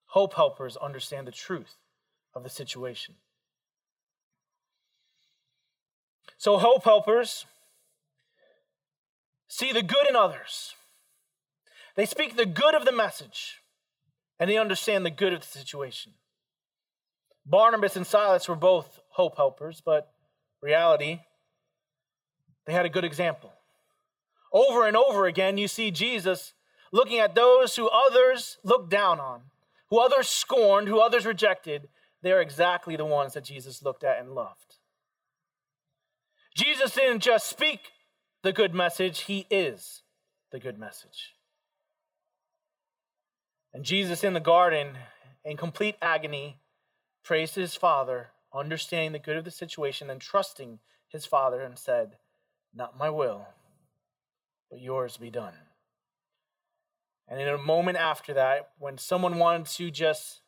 Hope 0.07 0.35
helpers 0.35 0.77
understand 0.77 1.27
the 1.27 1.33
truth 1.33 1.77
of 2.35 2.43
the 2.43 2.51
situation. 2.51 3.17
So, 6.37 6.59
hope 6.59 6.85
helpers 6.85 7.47
see 9.49 9.73
the 9.73 9.83
good 9.83 10.07
in 10.09 10.15
others. 10.15 10.75
They 11.97 12.07
speak 12.07 12.37
the 12.37 12.47
good 12.47 12.75
of 12.75 12.85
the 12.85 12.93
message, 12.93 13.63
and 14.39 14.51
they 14.51 14.59
understand 14.59 15.05
the 15.05 15.11
good 15.11 15.33
of 15.33 15.41
the 15.41 15.47
situation. 15.47 16.13
Barnabas 17.47 17.97
and 17.97 18.07
Silas 18.07 18.49
were 18.49 18.57
both 18.57 19.01
hope 19.11 19.37
helpers, 19.37 19.83
but 19.85 20.11
reality, 20.63 21.21
they 22.67 22.73
had 22.73 22.87
a 22.87 22.91
good 22.91 23.05
example. 23.05 23.53
Over 24.53 24.87
and 24.87 24.97
over 24.97 25.27
again, 25.27 25.59
you 25.59 25.69
see 25.69 25.91
Jesus 25.91 26.55
looking 26.93 27.19
at 27.19 27.35
those 27.35 27.77
who 27.77 27.89
others 27.89 28.59
looked 28.65 28.91
down 28.91 29.21
on 29.21 29.43
who 29.95 30.01
others 30.01 30.29
scorned, 30.29 30.89
who 30.89 30.99
others 30.99 31.25
rejected, 31.25 31.89
they 32.23 32.33
are 32.33 32.41
exactly 32.41 32.97
the 32.97 33.05
ones 33.05 33.35
that 33.35 33.45
Jesus 33.45 33.83
looked 33.83 34.03
at 34.03 34.19
and 34.19 34.35
loved. 34.35 34.79
Jesus 36.57 36.95
didn't 36.95 37.21
just 37.21 37.49
speak 37.49 37.81
the 38.43 38.53
good 38.53 38.75
message, 38.75 39.21
he 39.21 39.47
is 39.51 40.03
the 40.51 40.59
good 40.59 40.79
message. 40.79 41.35
And 43.75 43.85
Jesus 43.85 44.23
in 44.23 44.35
the 44.35 44.41
garden, 44.41 44.97
in 45.45 45.57
complete 45.57 45.97
agony, 46.01 46.61
praised 47.25 47.57
his 47.57 47.75
Father, 47.75 48.29
understanding 48.55 49.11
the 49.11 49.19
good 49.19 49.37
of 49.37 49.45
the 49.45 49.51
situation 49.51 50.09
and 50.09 50.21
trusting 50.21 50.79
his 51.09 51.27
Father, 51.27 51.61
and 51.61 51.77
said, 51.77 52.13
Not 52.73 52.97
my 52.97 53.11
will, 53.11 53.49
but 54.71 54.81
yours 54.81 55.17
be 55.17 55.29
done. 55.29 55.55
And 57.27 57.41
in 57.41 57.49
a 57.49 57.59
moment 57.59 57.99
after 57.99 58.33
that, 58.35 58.71
when 58.79 58.97
someone 58.97 59.39
wanted 59.39 59.67
to 59.67 59.91
just 59.91 60.43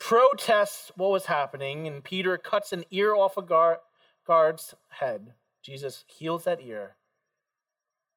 protest 0.00 0.90
what 0.96 1.12
was 1.12 1.26
happening, 1.26 1.86
and 1.86 2.02
Peter 2.02 2.36
cuts 2.38 2.72
an 2.72 2.84
ear 2.90 3.14
off 3.14 3.36
a 3.36 3.42
guard, 3.42 3.78
guard's 4.26 4.74
head, 4.88 5.34
Jesus 5.62 6.04
heals 6.08 6.42
that 6.42 6.60
ear 6.60 6.96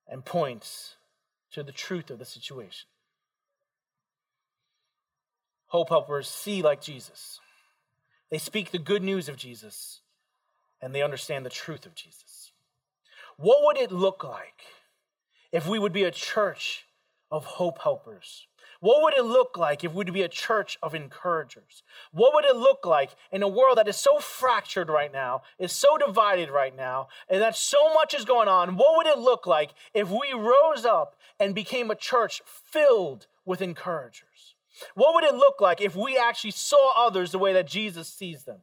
and 0.07 0.25
points 0.25 0.95
to 1.51 1.61
the 1.61 1.71
truth 1.71 2.09
of 2.09 2.17
the 2.17 2.25
situation. 2.25 2.87
Hope 5.75 5.89
helpers 5.89 6.29
see 6.29 6.61
like 6.61 6.79
Jesus. 6.79 7.41
They 8.31 8.37
speak 8.37 8.71
the 8.71 8.79
good 8.79 9.03
news 9.03 9.27
of 9.27 9.35
Jesus 9.35 9.99
and 10.81 10.95
they 10.95 11.01
understand 11.01 11.45
the 11.45 11.49
truth 11.49 11.85
of 11.85 11.93
Jesus. 11.93 12.53
What 13.35 13.57
would 13.65 13.77
it 13.77 13.91
look 13.91 14.23
like 14.23 14.61
if 15.51 15.67
we 15.67 15.77
would 15.77 15.91
be 15.91 16.05
a 16.05 16.11
church 16.11 16.85
of 17.29 17.43
hope 17.43 17.81
helpers? 17.81 18.47
What 18.79 19.03
would 19.03 19.17
it 19.17 19.25
look 19.25 19.57
like 19.57 19.83
if 19.83 19.93
we'd 19.93 20.13
be 20.13 20.21
a 20.21 20.29
church 20.29 20.77
of 20.81 20.95
encouragers? 20.95 21.83
What 22.13 22.33
would 22.33 22.45
it 22.45 22.55
look 22.55 22.85
like 22.85 23.09
in 23.29 23.43
a 23.43 23.49
world 23.49 23.77
that 23.77 23.89
is 23.89 23.97
so 23.97 24.19
fractured 24.19 24.87
right 24.87 25.11
now, 25.11 25.41
is 25.59 25.73
so 25.73 25.97
divided 25.97 26.49
right 26.49 26.73
now, 26.73 27.09
and 27.27 27.41
that 27.41 27.57
so 27.57 27.93
much 27.93 28.13
is 28.13 28.23
going 28.23 28.47
on? 28.47 28.77
What 28.77 28.95
would 28.95 29.07
it 29.07 29.19
look 29.19 29.45
like 29.45 29.71
if 29.93 30.09
we 30.09 30.31
rose 30.31 30.85
up 30.85 31.17
and 31.37 31.53
became 31.53 31.91
a 31.91 31.95
church 31.95 32.41
filled 32.45 33.27
with 33.43 33.61
encouragers? 33.61 34.34
What 34.93 35.15
would 35.15 35.23
it 35.23 35.35
look 35.35 35.61
like 35.61 35.81
if 35.81 35.95
we 35.95 36.17
actually 36.17 36.51
saw 36.51 36.93
others 36.95 37.31
the 37.31 37.39
way 37.39 37.53
that 37.53 37.67
Jesus 37.67 38.07
sees 38.07 38.43
them? 38.43 38.59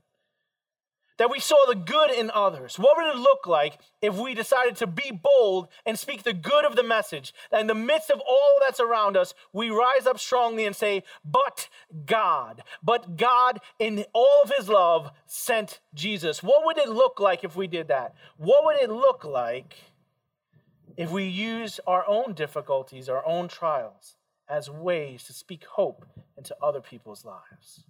that 1.22 1.31
we 1.31 1.38
saw 1.38 1.57
the 1.68 1.77
good 1.77 2.11
in 2.11 2.33
others. 2.35 2.81
What 2.81 2.96
would 2.96 3.14
it 3.14 3.16
look 3.16 3.46
like 3.46 3.79
if 4.01 4.16
we 4.16 4.35
decided 4.35 4.75
to 4.79 4.88
be 4.88 5.12
bold 5.12 5.68
and 5.87 5.96
speak 5.96 6.25
the 6.25 6.33
good 6.33 6.64
of 6.64 6.75
the 6.75 6.83
message? 6.83 7.33
That 7.53 7.61
in 7.61 7.68
the 7.68 7.77
midst 7.77 8.11
of 8.11 8.20
all 8.27 8.59
that's 8.61 8.81
around 8.81 9.16
us, 9.16 9.33
we 9.53 9.70
rise 9.70 10.07
up 10.07 10.18
strongly 10.18 10.66
and 10.66 10.75
say, 10.75 11.05
But 11.25 11.68
God, 12.07 12.64
but 12.83 13.16
God, 13.16 13.61
in 13.79 14.05
all 14.12 14.42
of 14.42 14.53
his 14.57 14.68
love, 14.68 15.12
sent 15.27 15.79
Jesus. 15.94 16.42
What 16.42 16.64
would 16.64 16.79
it 16.79 16.88
look 16.88 17.20
like 17.20 17.44
if 17.44 17.55
we 17.55 17.68
did 17.68 17.87
that? 17.87 18.16
What 18.37 18.64
would 18.64 18.83
it 18.83 18.90
look 18.90 19.25
like 19.25 19.77
if 20.96 21.11
we 21.12 21.25
use 21.25 21.79
our 21.87 22.05
own 22.09 22.35
difficulties, 22.35 23.09
our 23.09 23.25
own 23.25 23.46
trials, 23.46 24.16
as 24.52 24.68
ways 24.68 25.24
to 25.24 25.32
speak 25.32 25.64
hope 25.64 26.04
into 26.36 26.54
other 26.62 26.82
people's 26.82 27.24
lives? 27.24 27.84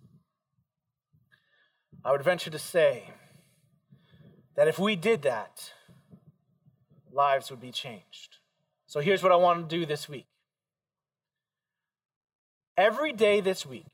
I 2.04 2.12
would 2.12 2.22
venture 2.22 2.50
to 2.50 2.58
say 2.58 3.10
that 4.54 4.68
if 4.68 4.78
we 4.78 4.94
did 4.94 5.22
that, 5.22 5.72
lives 7.10 7.50
would 7.50 7.60
be 7.60 7.72
changed. 7.72 8.38
So 8.86 9.00
here's 9.00 9.22
what 9.22 9.32
I 9.32 9.36
want 9.36 9.68
to 9.68 9.76
do 9.76 9.84
this 9.84 10.08
week. 10.08 10.26
Every 12.76 13.12
day 13.12 13.40
this 13.40 13.66
week, 13.66 13.86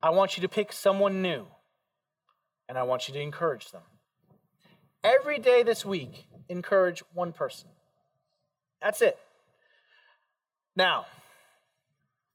I 0.00 0.10
want 0.10 0.36
you 0.36 0.42
to 0.42 0.48
pick 0.48 0.72
someone 0.72 1.22
new 1.22 1.46
and 2.68 2.78
I 2.78 2.84
want 2.84 3.08
you 3.08 3.14
to 3.14 3.20
encourage 3.20 3.72
them. 3.72 3.82
Every 5.02 5.38
day 5.38 5.64
this 5.64 5.84
week, 5.84 6.26
encourage 6.48 7.02
one 7.12 7.32
person. 7.32 7.68
That's 8.80 9.02
it. 9.02 9.18
Now, 10.76 11.06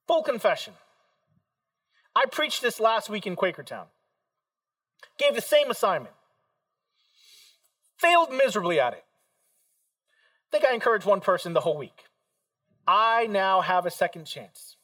full 0.08 0.24
confession. 0.24 0.74
I 2.16 2.26
preached 2.26 2.62
this 2.62 2.80
last 2.80 3.10
week 3.10 3.28
in 3.28 3.36
Quakertown. 3.36 3.86
Gave 5.18 5.36
the 5.36 5.42
same 5.42 5.70
assignment. 5.70 6.16
Failed 7.98 8.32
miserably 8.32 8.80
at 8.80 8.94
it. 8.94 9.04
I 10.48 10.58
think 10.58 10.66
I 10.66 10.74
encouraged 10.74 11.06
one 11.06 11.20
person 11.20 11.54
the 11.54 11.62
whole 11.62 11.78
week. 11.78 12.06
I 12.88 13.28
now 13.28 13.62
have 13.62 13.86
a 13.86 13.92
second 13.92 14.26
chance. 14.26 14.78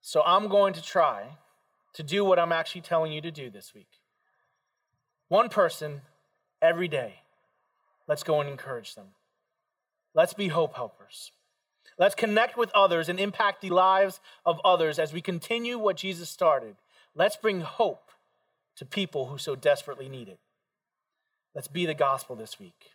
So 0.00 0.22
I'm 0.26 0.48
going 0.48 0.74
to 0.74 0.82
try 0.82 1.38
to 1.94 2.02
do 2.02 2.24
what 2.24 2.38
I'm 2.38 2.52
actually 2.52 2.82
telling 2.82 3.12
you 3.12 3.22
to 3.22 3.30
do 3.30 3.48
this 3.48 3.72
week. 3.74 3.88
One 5.28 5.48
person 5.48 6.02
every 6.60 6.88
day. 6.88 7.22
Let's 8.06 8.22
go 8.22 8.40
and 8.40 8.50
encourage 8.50 8.94
them. 8.94 9.06
Let's 10.14 10.34
be 10.34 10.48
hope 10.48 10.74
helpers. 10.74 11.32
Let's 11.98 12.14
connect 12.14 12.56
with 12.56 12.70
others 12.74 13.08
and 13.08 13.20
impact 13.20 13.60
the 13.60 13.70
lives 13.70 14.20
of 14.44 14.60
others 14.64 14.98
as 14.98 15.12
we 15.12 15.20
continue 15.20 15.78
what 15.78 15.96
Jesus 15.96 16.28
started. 16.28 16.76
Let's 17.14 17.36
bring 17.36 17.60
hope 17.60 18.10
to 18.76 18.84
people 18.84 19.26
who 19.26 19.38
so 19.38 19.54
desperately 19.54 20.08
need 20.08 20.28
it. 20.28 20.40
Let's 21.54 21.68
be 21.68 21.86
the 21.86 21.94
gospel 21.94 22.34
this 22.34 22.58
week. 22.58 22.90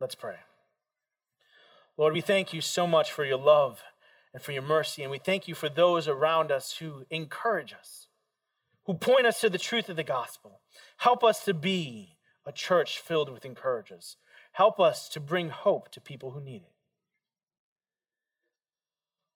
Let's 0.00 0.14
pray. 0.14 0.36
Lord, 1.98 2.14
we 2.14 2.22
thank 2.22 2.54
you 2.54 2.62
so 2.62 2.86
much 2.86 3.12
for 3.12 3.24
your 3.24 3.36
love 3.36 3.82
and 4.32 4.42
for 4.42 4.52
your 4.52 4.62
mercy, 4.62 5.02
and 5.02 5.10
we 5.10 5.18
thank 5.18 5.46
you 5.46 5.54
for 5.54 5.68
those 5.68 6.08
around 6.08 6.50
us 6.50 6.78
who 6.78 7.04
encourage 7.10 7.74
us, 7.74 8.06
who 8.86 8.94
point 8.94 9.26
us 9.26 9.40
to 9.40 9.50
the 9.50 9.58
truth 9.58 9.90
of 9.90 9.96
the 9.96 10.04
gospel. 10.04 10.60
Help 10.98 11.22
us 11.22 11.44
to 11.44 11.52
be 11.52 12.16
a 12.46 12.52
church 12.52 13.00
filled 13.00 13.30
with 13.30 13.44
encouragers. 13.44 14.16
Help 14.60 14.78
us 14.78 15.08
to 15.08 15.20
bring 15.20 15.48
hope 15.48 15.90
to 15.90 16.02
people 16.02 16.32
who 16.32 16.40
need 16.42 16.60
it. 16.60 16.72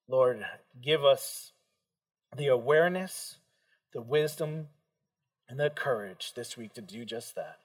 Lord, 0.06 0.44
give 0.82 1.02
us 1.02 1.52
the 2.36 2.48
awareness, 2.48 3.38
the 3.94 4.02
wisdom, 4.02 4.66
and 5.48 5.58
the 5.58 5.70
courage 5.70 6.34
this 6.36 6.58
week 6.58 6.74
to 6.74 6.82
do 6.82 7.06
just 7.06 7.36
that. 7.36 7.56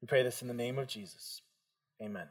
We 0.00 0.06
pray 0.06 0.22
this 0.22 0.40
in 0.40 0.48
the 0.48 0.54
name 0.54 0.78
of 0.78 0.86
Jesus. 0.86 1.42
Amen. 2.02 2.28